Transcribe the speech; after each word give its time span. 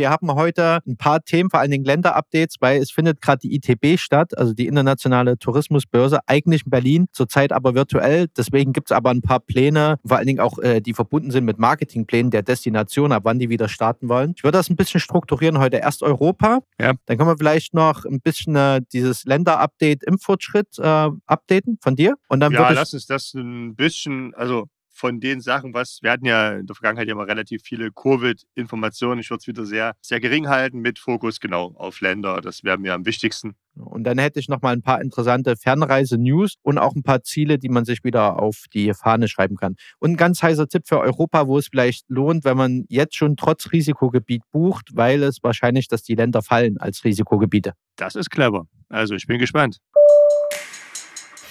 Wir 0.00 0.08
haben 0.08 0.32
heute 0.32 0.80
ein 0.86 0.96
paar 0.96 1.22
Themen, 1.22 1.50
vor 1.50 1.60
allen 1.60 1.70
Dingen 1.70 1.84
Länderupdates, 1.84 2.56
weil 2.60 2.80
es 2.80 2.90
findet 2.90 3.20
gerade 3.20 3.40
die 3.40 3.54
ITB 3.54 4.00
statt, 4.00 4.36
also 4.38 4.54
die 4.54 4.66
internationale 4.66 5.36
Tourismusbörse, 5.36 6.20
eigentlich 6.26 6.64
in 6.64 6.70
Berlin, 6.70 7.06
zurzeit 7.12 7.52
aber 7.52 7.74
virtuell. 7.74 8.28
Deswegen 8.34 8.72
gibt 8.72 8.90
es 8.90 8.96
aber 8.96 9.10
ein 9.10 9.20
paar 9.20 9.40
Pläne, 9.40 9.98
vor 10.02 10.16
allen 10.16 10.26
Dingen 10.26 10.40
auch, 10.40 10.58
äh, 10.58 10.80
die 10.80 10.94
verbunden 10.94 11.30
sind 11.30 11.44
mit 11.44 11.58
Marketingplänen 11.58 12.30
der 12.30 12.42
Destination, 12.42 13.12
ab 13.12 13.24
wann 13.26 13.38
die 13.38 13.50
wieder 13.50 13.68
starten 13.68 14.08
wollen. 14.08 14.32
Ich 14.38 14.42
würde 14.42 14.56
das 14.56 14.70
ein 14.70 14.76
bisschen 14.76 15.00
strukturieren 15.00 15.58
heute. 15.58 15.76
Erst 15.76 16.02
Europa, 16.02 16.60
Ja. 16.80 16.94
dann 17.04 17.18
können 17.18 17.28
wir 17.28 17.36
vielleicht 17.36 17.74
noch 17.74 18.06
ein 18.06 18.22
bisschen 18.22 18.56
äh, 18.56 18.80
dieses 18.94 19.24
Länderupdate 19.26 20.02
im 20.04 20.18
Fortschritt 20.18 20.78
äh, 20.78 21.08
updaten 21.26 21.76
von 21.82 21.94
dir. 21.94 22.14
Und 22.28 22.40
dann 22.40 22.52
Ja, 22.54 22.70
lass 22.70 22.94
uns 22.94 23.04
das 23.04 23.34
ein 23.34 23.74
bisschen, 23.74 24.32
also 24.34 24.64
von 25.00 25.18
den 25.18 25.40
Sachen, 25.40 25.72
was, 25.72 25.98
wir 26.02 26.10
hatten 26.10 26.26
ja 26.26 26.52
in 26.52 26.66
der 26.66 26.76
Vergangenheit 26.76 27.08
ja 27.08 27.14
mal 27.14 27.24
relativ 27.24 27.62
viele 27.64 27.90
Covid-Informationen. 27.90 29.20
Ich 29.20 29.30
würde 29.30 29.40
es 29.40 29.46
wieder 29.46 29.64
sehr, 29.64 29.94
sehr 30.02 30.20
gering 30.20 30.48
halten 30.48 30.80
mit 30.80 30.98
Fokus 30.98 31.40
genau 31.40 31.72
auf 31.76 32.02
Länder. 32.02 32.42
Das 32.42 32.64
wäre 32.64 32.76
mir 32.76 32.92
am 32.92 33.06
wichtigsten. 33.06 33.54
Und 33.74 34.04
dann 34.04 34.18
hätte 34.18 34.38
ich 34.38 34.48
noch 34.48 34.60
mal 34.60 34.74
ein 34.74 34.82
paar 34.82 35.00
interessante 35.00 35.56
Fernreise-News 35.56 36.56
und 36.62 36.76
auch 36.76 36.94
ein 36.94 37.02
paar 37.02 37.22
Ziele, 37.22 37.58
die 37.58 37.70
man 37.70 37.86
sich 37.86 38.04
wieder 38.04 38.38
auf 38.38 38.64
die 38.74 38.92
Fahne 38.92 39.26
schreiben 39.28 39.56
kann. 39.56 39.76
Und 40.00 40.12
ein 40.12 40.16
ganz 40.18 40.42
heißer 40.42 40.68
Tipp 40.68 40.82
für 40.86 41.00
Europa, 41.00 41.46
wo 41.46 41.56
es 41.56 41.68
vielleicht 41.68 42.04
lohnt, 42.10 42.44
wenn 42.44 42.58
man 42.58 42.84
jetzt 42.88 43.16
schon 43.16 43.36
trotz 43.36 43.72
Risikogebiet 43.72 44.42
bucht, 44.52 44.90
weil 44.92 45.22
es 45.22 45.38
wahrscheinlich, 45.42 45.88
dass 45.88 46.02
die 46.02 46.14
Länder 46.14 46.42
fallen 46.42 46.76
als 46.78 47.04
Risikogebiete. 47.04 47.72
Das 47.96 48.16
ist 48.16 48.30
clever. 48.30 48.66
Also 48.90 49.14
ich 49.14 49.26
bin 49.26 49.38
gespannt. 49.38 49.78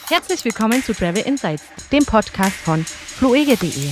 Herzlich 0.10 0.44
willkommen 0.44 0.82
zu 0.82 0.96
Travel 0.96 1.22
Insights, 1.22 1.64
dem 1.92 2.04
Podcast 2.04 2.56
von 2.56 2.84
fluege.de. 2.84 3.92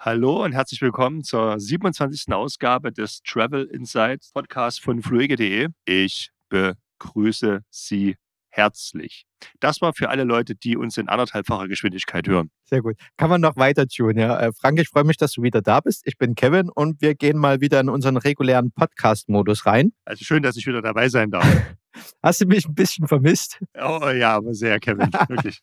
Hallo 0.00 0.42
und 0.42 0.50
herzlich 0.50 0.82
willkommen 0.82 1.22
zur 1.22 1.60
27. 1.60 2.32
Ausgabe 2.34 2.90
des 2.90 3.22
Travel 3.22 3.62
Insights 3.66 4.32
Podcasts 4.32 4.80
von 4.80 5.02
fluege.de. 5.02 5.68
Ich 5.84 6.32
begrüße 6.48 7.60
Sie 7.70 8.16
herzlich. 8.56 9.26
Das 9.60 9.80
war 9.80 9.92
für 9.92 10.08
alle 10.08 10.24
Leute, 10.24 10.54
die 10.54 10.76
uns 10.76 10.96
in 10.96 11.08
anderthalbfacher 11.08 11.68
Geschwindigkeit 11.68 12.26
hören. 12.26 12.50
Sehr 12.64 12.80
gut. 12.82 12.96
Kann 13.16 13.28
man 13.30 13.40
noch 13.40 13.56
weiter 13.56 13.86
tun, 13.86 14.16
ja. 14.18 14.38
Äh, 14.40 14.52
Frank, 14.52 14.80
ich 14.80 14.88
freue 14.88 15.04
mich, 15.04 15.16
dass 15.18 15.32
du 15.32 15.42
wieder 15.42 15.62
da 15.62 15.80
bist. 15.80 16.02
Ich 16.06 16.16
bin 16.18 16.34
Kevin 16.34 16.70
und 16.70 17.00
wir 17.02 17.14
gehen 17.14 17.38
mal 17.38 17.60
wieder 17.60 17.78
in 17.80 17.88
unseren 17.88 18.16
regulären 18.16 18.72
Podcast-Modus 18.72 19.66
rein. 19.66 19.92
Also 20.04 20.24
schön, 20.24 20.42
dass 20.42 20.56
ich 20.56 20.66
wieder 20.66 20.82
dabei 20.82 21.08
sein 21.08 21.30
darf. 21.30 21.46
Hast 22.22 22.40
du 22.40 22.46
mich 22.46 22.66
ein 22.66 22.74
bisschen 22.74 23.06
vermisst? 23.08 23.58
Oh 23.80 24.08
ja, 24.10 24.36
aber 24.36 24.52
sehr, 24.54 24.80
Kevin. 24.80 25.10
Wirklich. 25.28 25.60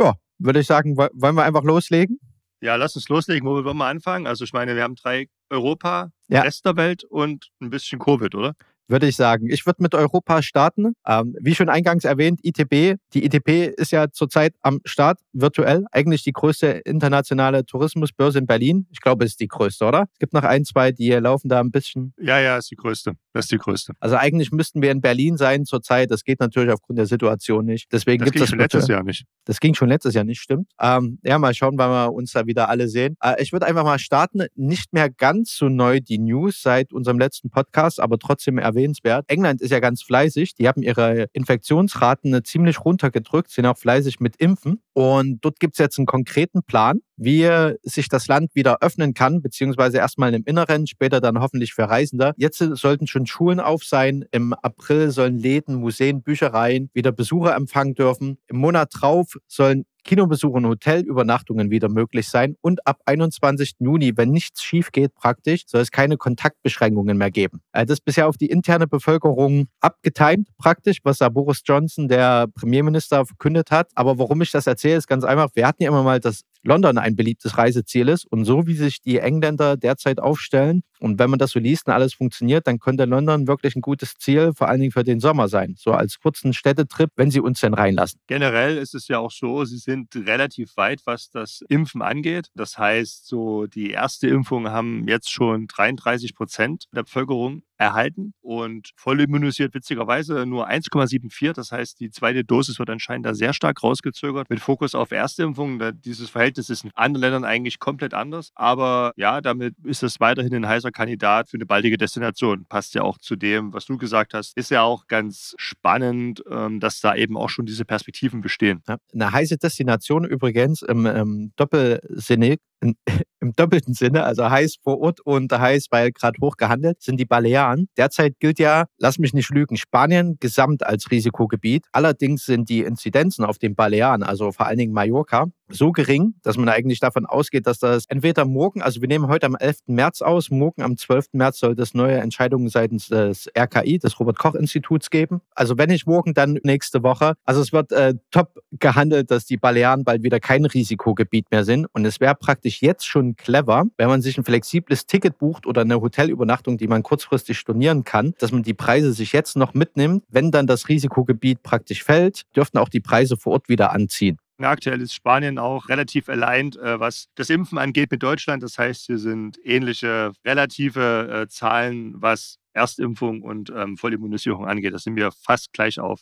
Ja, 0.00 0.14
würde 0.38 0.60
ich 0.60 0.66
sagen, 0.66 0.96
wo- 0.96 1.08
wollen 1.14 1.34
wir 1.34 1.44
einfach 1.44 1.64
loslegen? 1.64 2.18
Ja, 2.60 2.76
lass 2.76 2.94
uns 2.94 3.08
loslegen. 3.08 3.46
Wo 3.48 3.64
wollen 3.64 3.76
wir 3.76 3.86
anfangen? 3.86 4.26
Also 4.26 4.44
ich 4.44 4.52
meine, 4.52 4.76
wir 4.76 4.82
haben 4.84 4.94
drei 4.94 5.28
Europa, 5.50 6.10
Ja. 6.28 6.42
Rest 6.42 6.64
der 6.64 6.76
Welt 6.76 7.04
und 7.04 7.50
ein 7.60 7.70
bisschen 7.70 7.98
Covid, 7.98 8.34
oder? 8.34 8.54
Würde 8.92 9.08
ich 9.08 9.16
sagen. 9.16 9.48
Ich 9.50 9.66
würde 9.66 9.82
mit 9.82 9.94
Europa 9.96 10.40
starten. 10.42 10.94
Ähm, 11.06 11.34
wie 11.40 11.54
schon 11.56 11.68
eingangs 11.68 12.04
erwähnt, 12.04 12.38
ITB. 12.44 12.98
Die 13.14 13.24
ITB 13.24 13.74
ist 13.76 13.90
ja 13.90 14.10
zurzeit 14.12 14.54
am 14.62 14.78
Start, 14.84 15.18
virtuell. 15.32 15.84
Eigentlich 15.90 16.22
die 16.22 16.32
größte 16.32 16.66
internationale 16.84 17.64
Tourismusbörse 17.66 18.38
in 18.38 18.46
Berlin. 18.46 18.86
Ich 18.90 19.00
glaube, 19.00 19.24
es 19.24 19.32
ist 19.32 19.40
die 19.40 19.48
größte, 19.48 19.84
oder? 19.84 20.04
Es 20.12 20.18
gibt 20.20 20.32
noch 20.32 20.44
ein, 20.44 20.64
zwei, 20.64 20.92
die 20.92 21.10
laufen 21.10 21.48
da 21.48 21.58
ein 21.60 21.72
bisschen. 21.72 22.14
Ja, 22.20 22.38
ja, 22.38 22.56
ist 22.58 22.70
die 22.70 22.76
größte. 22.76 23.14
Das 23.32 23.46
ist 23.46 23.52
die 23.52 23.58
größte. 23.58 23.94
Also 23.98 24.16
eigentlich 24.16 24.52
müssten 24.52 24.82
wir 24.82 24.90
in 24.92 25.00
Berlin 25.00 25.36
sein 25.36 25.64
zurzeit. 25.64 26.10
Das 26.10 26.22
geht 26.22 26.38
natürlich 26.38 26.70
aufgrund 26.72 26.98
der 26.98 27.06
Situation 27.06 27.64
nicht. 27.64 27.90
Deswegen 27.92 28.18
Das 28.20 28.26
gibt 28.26 28.34
ging 28.34 28.42
es 28.44 28.50
schon 28.50 28.58
letztes 28.58 28.88
Jahr 28.88 29.02
nicht. 29.02 29.24
das 29.46 29.58
ging 29.58 29.74
schon 29.74 29.88
letztes 29.88 30.14
Jahr 30.14 30.24
nicht, 30.24 30.40
stimmt. 30.40 30.68
Ähm, 30.80 31.18
ja, 31.24 31.38
mal 31.38 31.54
schauen, 31.54 31.78
wann 31.78 31.90
wir 31.90 32.12
uns 32.12 32.32
da 32.32 32.46
wieder 32.46 32.68
alle 32.68 32.88
sehen. 32.88 33.16
Äh, 33.22 33.42
ich 33.42 33.52
würde 33.52 33.66
einfach 33.66 33.84
mal 33.84 33.98
starten. 33.98 34.42
Nicht 34.54 34.92
mehr 34.92 35.08
ganz 35.10 35.56
so 35.56 35.68
neu 35.68 36.00
die 36.00 36.18
News 36.18 36.60
seit 36.62 36.92
unserem 36.92 37.18
letzten 37.18 37.48
Podcast, 37.50 38.00
aber 38.00 38.18
trotzdem 38.18 38.58
erwähnenswert. 38.82 39.24
England 39.28 39.60
ist 39.60 39.70
ja 39.70 39.80
ganz 39.80 40.02
fleißig. 40.02 40.54
Die 40.54 40.68
haben 40.68 40.82
ihre 40.82 41.26
Infektionsraten 41.32 42.34
äh, 42.34 42.42
ziemlich 42.42 42.84
runtergedrückt, 42.84 43.50
sind 43.50 43.66
auch 43.66 43.78
fleißig 43.78 44.20
mit 44.20 44.36
Impfen. 44.36 44.80
Und 44.94 45.38
dort 45.42 45.60
gibt 45.60 45.74
es 45.74 45.78
jetzt 45.78 45.98
einen 45.98 46.06
konkreten 46.06 46.62
Plan, 46.62 47.00
wie 47.16 47.48
sich 47.82 48.08
das 48.08 48.26
Land 48.26 48.54
wieder 48.54 48.78
öffnen 48.80 49.14
kann, 49.14 49.40
beziehungsweise 49.40 49.98
erstmal 49.98 50.34
im 50.34 50.44
Inneren, 50.44 50.86
später 50.86 51.20
dann 51.20 51.40
hoffentlich 51.40 51.72
für 51.72 51.88
Reisende. 51.88 52.32
Jetzt 52.36 52.60
äh, 52.60 52.74
sollten 52.74 53.06
schon 53.06 53.26
Schulen 53.26 53.60
auf 53.60 53.84
sein. 53.84 54.24
Im 54.32 54.52
April 54.52 55.10
sollen 55.10 55.38
Läden, 55.38 55.76
Museen, 55.76 56.22
Büchereien 56.22 56.90
wieder 56.92 57.12
Besucher 57.12 57.54
empfangen 57.54 57.94
dürfen. 57.94 58.38
Im 58.48 58.58
Monat 58.58 58.90
drauf 58.92 59.38
sollen 59.46 59.84
Kinobesuche 60.04 60.56
und 60.56 60.66
Hotelübernachtungen 60.66 61.70
wieder 61.70 61.88
möglich 61.88 62.28
sein. 62.28 62.56
Und 62.60 62.86
ab 62.86 63.00
21. 63.06 63.76
Juni, 63.78 64.12
wenn 64.16 64.30
nichts 64.30 64.62
schief 64.62 64.92
geht 64.92 65.14
praktisch, 65.14 65.62
soll 65.66 65.80
es 65.80 65.90
keine 65.90 66.16
Kontaktbeschränkungen 66.16 67.16
mehr 67.16 67.30
geben. 67.30 67.60
Äh, 67.72 67.86
Das 67.86 67.98
ist 67.98 68.04
bisher 68.04 68.28
auf 68.28 68.36
die 68.36 68.46
interne 68.46 68.86
Bevölkerung 68.86 69.68
abgetimt 69.80 70.48
praktisch, 70.58 70.98
was 71.04 71.18
da 71.18 71.28
Boris 71.28 71.62
Johnson, 71.64 72.08
der 72.08 72.46
Premierminister, 72.48 73.26
verkündet 73.26 73.70
hat. 73.70 73.90
Aber 73.94 74.18
warum 74.18 74.42
ich 74.42 74.50
das 74.50 74.66
erzähle, 74.66 74.96
ist 74.96 75.06
ganz 75.06 75.24
einfach. 75.24 75.50
Wir 75.54 75.66
hatten 75.66 75.82
ja 75.82 75.88
immer 75.90 76.02
mal, 76.02 76.20
dass 76.20 76.42
London 76.62 76.98
ein 76.98 77.16
beliebtes 77.16 77.58
Reiseziel 77.58 78.08
ist. 78.08 78.24
Und 78.26 78.44
so 78.44 78.66
wie 78.66 78.74
sich 78.74 79.00
die 79.00 79.18
Engländer 79.18 79.76
derzeit 79.76 80.20
aufstellen 80.20 80.82
und 81.00 81.18
wenn 81.18 81.30
man 81.30 81.38
das 81.38 81.50
so 81.50 81.58
liest 81.58 81.88
und 81.88 81.92
alles 81.92 82.14
funktioniert, 82.14 82.66
dann 82.66 82.78
könnte 82.78 83.04
London 83.06 83.48
wirklich 83.48 83.74
ein 83.74 83.80
gutes 83.80 84.14
Ziel, 84.14 84.52
vor 84.54 84.68
allen 84.68 84.80
Dingen 84.80 84.92
für 84.92 85.02
den 85.02 85.18
Sommer 85.18 85.48
sein. 85.48 85.74
So 85.76 85.92
als 85.92 86.20
kurzen 86.20 86.52
Städtetrip, 86.52 87.10
wenn 87.16 87.30
sie 87.30 87.40
uns 87.40 87.60
denn 87.60 87.74
reinlassen. 87.74 88.20
Generell 88.28 88.78
ist 88.78 88.94
es 88.94 89.08
ja 89.08 89.18
auch 89.18 89.32
so, 89.32 89.64
sie 89.64 89.78
sind 89.78 90.14
relativ 90.14 90.76
weit, 90.76 91.02
was 91.04 91.30
das 91.30 91.64
Impfen 91.68 92.02
angeht. 92.02 92.50
Das 92.54 92.78
heißt, 92.78 93.26
so 93.26 93.66
die 93.66 93.90
erste 93.90 94.28
Impfung 94.28 94.68
haben 94.70 95.08
jetzt 95.08 95.30
schon 95.30 95.66
33 95.66 96.36
Prozent 96.36 96.84
der 96.94 97.02
Bevölkerung 97.02 97.62
erhalten 97.82 98.32
und 98.40 98.90
voll 98.96 99.20
immunisiert 99.20 99.74
witzigerweise 99.74 100.46
nur 100.46 100.68
1,74. 100.68 101.52
Das 101.52 101.72
heißt, 101.72 102.00
die 102.00 102.10
zweite 102.10 102.44
Dosis 102.44 102.78
wird 102.78 102.90
anscheinend 102.90 103.26
da 103.26 103.34
sehr 103.34 103.52
stark 103.52 103.82
rausgezögert 103.82 104.48
mit 104.48 104.60
Fokus 104.60 104.94
auf 104.94 105.10
Erstimpfung. 105.10 105.78
Da 105.78 105.92
Dieses 105.92 106.30
Verhältnis 106.30 106.70
ist 106.70 106.84
in 106.84 106.90
anderen 106.94 107.22
Ländern 107.22 107.44
eigentlich 107.44 107.78
komplett 107.78 108.14
anders. 108.14 108.50
Aber 108.54 109.12
ja, 109.16 109.40
damit 109.40 109.74
ist 109.84 110.02
es 110.02 110.20
weiterhin 110.20 110.54
ein 110.54 110.68
heißer 110.68 110.90
Kandidat 110.90 111.50
für 111.50 111.56
eine 111.56 111.66
baldige 111.66 111.96
Destination. 111.96 112.66
Passt 112.68 112.94
ja 112.94 113.02
auch 113.02 113.18
zu 113.18 113.36
dem, 113.36 113.72
was 113.72 113.86
du 113.86 113.98
gesagt 113.98 114.34
hast. 114.34 114.56
Ist 114.56 114.70
ja 114.70 114.82
auch 114.82 115.06
ganz 115.06 115.54
spannend, 115.58 116.42
ähm, 116.50 116.80
dass 116.80 117.00
da 117.00 117.14
eben 117.14 117.36
auch 117.36 117.48
schon 117.48 117.66
diese 117.66 117.84
Perspektiven 117.84 118.40
bestehen. 118.40 118.82
Eine 119.12 119.32
heiße 119.32 119.58
Destination 119.58 120.24
übrigens 120.24 120.82
im, 120.82 121.06
im 121.06 121.52
Doppelsinne, 121.56 122.46
in, 122.46 122.58
im 123.40 123.52
doppelten 123.54 123.94
Sinne, 123.94 124.24
also 124.24 124.48
heiß 124.48 124.76
vor 124.82 125.00
Ort 125.00 125.20
und 125.20 125.52
heiß, 125.52 125.86
weil 125.90 126.12
gerade 126.12 126.36
hoch 126.40 126.56
gehandelt, 126.56 127.02
sind 127.02 127.18
die 127.18 127.24
Balearen. 127.24 127.88
Derzeit 127.96 128.38
gilt 128.40 128.58
ja, 128.58 128.86
lass 128.98 129.18
mich 129.18 129.34
nicht 129.34 129.50
lügen, 129.50 129.76
Spanien 129.76 130.36
gesamt 130.40 130.84
als 130.86 131.10
Risikogebiet. 131.10 131.86
Allerdings 131.92 132.44
sind 132.44 132.68
die 132.68 132.80
Inzidenzen 132.80 133.44
auf 133.44 133.58
den 133.58 133.74
Balearen, 133.74 134.22
also 134.22 134.52
vor 134.52 134.66
allen 134.66 134.78
Dingen 134.78 134.92
Mallorca, 134.92 135.46
so 135.72 135.92
gering, 135.92 136.34
dass 136.42 136.56
man 136.56 136.68
eigentlich 136.68 137.00
davon 137.00 137.26
ausgeht, 137.26 137.66
dass 137.66 137.78
das 137.78 138.06
entweder 138.06 138.44
morgen, 138.44 138.82
also 138.82 139.00
wir 139.00 139.08
nehmen 139.08 139.28
heute 139.28 139.46
am 139.46 139.56
11. 139.56 139.78
März 139.86 140.22
aus, 140.22 140.50
morgen 140.50 140.82
am 140.82 140.96
12. 140.96 141.28
März 141.32 141.58
soll 141.58 141.78
es 141.78 141.94
neue 141.94 142.18
Entscheidungen 142.18 142.68
seitens 142.68 143.08
des 143.08 143.50
RKI, 143.56 143.98
des 143.98 144.18
Robert-Koch-Instituts 144.18 145.10
geben. 145.10 145.40
Also 145.54 145.78
wenn 145.78 145.90
nicht 145.90 146.06
morgen, 146.06 146.34
dann 146.34 146.58
nächste 146.62 147.02
Woche. 147.02 147.34
Also 147.44 147.60
es 147.60 147.72
wird 147.72 147.92
äh, 147.92 148.14
top 148.30 148.60
gehandelt, 148.72 149.30
dass 149.30 149.44
die 149.46 149.56
Balearen 149.56 150.04
bald 150.04 150.22
wieder 150.22 150.40
kein 150.40 150.64
Risikogebiet 150.64 151.50
mehr 151.50 151.64
sind. 151.64 151.86
Und 151.92 152.04
es 152.04 152.20
wäre 152.20 152.34
praktisch 152.34 152.82
jetzt 152.82 153.06
schon 153.06 153.36
clever, 153.36 153.84
wenn 153.96 154.08
man 154.08 154.22
sich 154.22 154.38
ein 154.38 154.44
flexibles 154.44 155.06
Ticket 155.06 155.38
bucht 155.38 155.66
oder 155.66 155.82
eine 155.82 156.00
Hotelübernachtung, 156.00 156.78
die 156.78 156.88
man 156.88 157.02
kurzfristig 157.02 157.58
stornieren 157.58 158.04
kann, 158.04 158.34
dass 158.38 158.52
man 158.52 158.62
die 158.62 158.74
Preise 158.74 159.12
sich 159.12 159.32
jetzt 159.32 159.56
noch 159.56 159.74
mitnimmt. 159.74 160.24
Wenn 160.28 160.50
dann 160.50 160.66
das 160.66 160.88
Risikogebiet 160.88 161.62
praktisch 161.62 162.04
fällt, 162.04 162.42
dürften 162.56 162.78
auch 162.78 162.88
die 162.88 163.00
Preise 163.00 163.36
vor 163.36 163.54
Ort 163.54 163.68
wieder 163.68 163.92
anziehen. 163.92 164.38
Aktuell 164.64 165.00
ist 165.00 165.14
Spanien 165.14 165.58
auch 165.58 165.88
relativ 165.88 166.28
aligned, 166.28 166.76
äh, 166.76 166.98
was 167.00 167.28
das 167.34 167.50
Impfen 167.50 167.78
angeht 167.78 168.10
mit 168.10 168.22
Deutschland. 168.22 168.62
Das 168.62 168.78
heißt, 168.78 169.06
hier 169.06 169.18
sind 169.18 169.58
ähnliche 169.64 170.32
relative 170.44 171.42
äh, 171.42 171.48
Zahlen, 171.48 172.14
was 172.20 172.58
Erstimpfung 172.74 173.42
und 173.42 173.72
ähm, 173.74 173.96
Vollimmunisierung 173.96 174.66
angeht. 174.66 174.94
Das 174.94 175.04
sind 175.04 175.16
wir 175.16 175.30
fast 175.32 175.72
gleich 175.72 175.98
auf. 175.98 176.20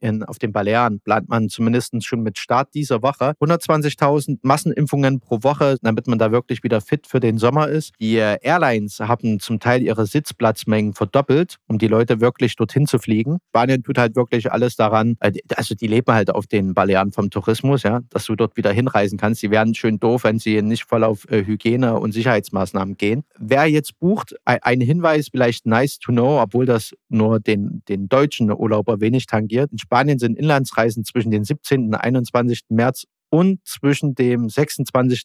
in, 0.00 0.22
auf 0.22 0.38
den 0.38 0.52
Balearen 0.52 1.00
plant 1.00 1.28
man 1.28 1.48
zumindest 1.48 2.04
schon 2.04 2.22
mit 2.22 2.38
Start 2.38 2.74
dieser 2.74 3.02
Woche 3.02 3.34
120.000 3.40 4.38
Massenimpfungen 4.42 5.20
pro 5.20 5.42
Woche, 5.42 5.76
damit 5.82 6.06
man 6.06 6.18
da 6.18 6.32
wirklich 6.32 6.62
wieder 6.62 6.80
fit 6.80 7.06
für 7.06 7.20
den 7.20 7.38
Sommer 7.38 7.68
ist. 7.68 7.92
Die 8.00 8.16
äh, 8.16 8.38
Airlines 8.42 9.00
haben 9.00 9.40
zum 9.40 9.60
Teil 9.60 9.82
ihre 9.82 10.06
Sitzplatzmengen 10.06 10.94
verdoppelt, 10.94 11.56
um 11.68 11.78
die 11.78 11.88
Leute 11.88 12.20
wirklich 12.20 12.56
dorthin 12.56 12.86
zu 12.86 12.98
fliegen. 12.98 13.38
Spanien 13.48 13.82
tut 13.82 13.98
halt 13.98 14.16
wirklich 14.16 14.52
alles 14.52 14.76
daran, 14.76 15.16
äh, 15.20 15.32
also 15.54 15.74
die 15.74 15.86
leben 15.86 16.12
halt 16.12 16.30
auf 16.30 16.46
den 16.46 16.74
Balearen 16.74 17.12
vom 17.12 17.30
Tourismus, 17.30 17.82
ja, 17.82 18.00
dass 18.10 18.26
du 18.26 18.36
dort 18.36 18.56
wieder 18.56 18.72
hinreisen 18.72 19.18
kannst. 19.18 19.42
Die 19.42 19.50
wären 19.50 19.74
schön 19.74 19.98
doof, 19.98 20.24
wenn 20.24 20.38
sie 20.38 20.60
nicht 20.62 20.84
voll 20.84 21.04
auf 21.04 21.28
äh, 21.30 21.44
Hygiene 21.44 21.98
und 21.98 22.12
Sicherheitsmaßnahmen 22.12 22.96
gehen. 22.96 23.24
Wer 23.38 23.66
jetzt 23.66 23.98
bucht, 23.98 24.34
ein 24.44 24.80
Hinweis, 24.80 25.28
vielleicht 25.30 25.66
nice 25.66 25.85
nice 25.86 25.98
to 25.98 26.12
know, 26.12 26.40
obwohl 26.40 26.66
das 26.66 26.92
nur 27.08 27.40
den, 27.40 27.82
den 27.88 28.08
deutschen 28.08 28.50
Urlauber 28.50 29.00
wenig 29.00 29.26
tangiert. 29.26 29.70
In 29.72 29.78
Spanien 29.78 30.18
sind 30.18 30.38
Inlandsreisen 30.38 31.04
zwischen 31.04 31.30
den 31.30 31.44
17. 31.44 31.86
und 31.86 31.94
21. 31.94 32.62
März 32.68 33.04
und 33.30 33.60
zwischen 33.64 34.14
dem 34.14 34.48
26. 34.48 35.24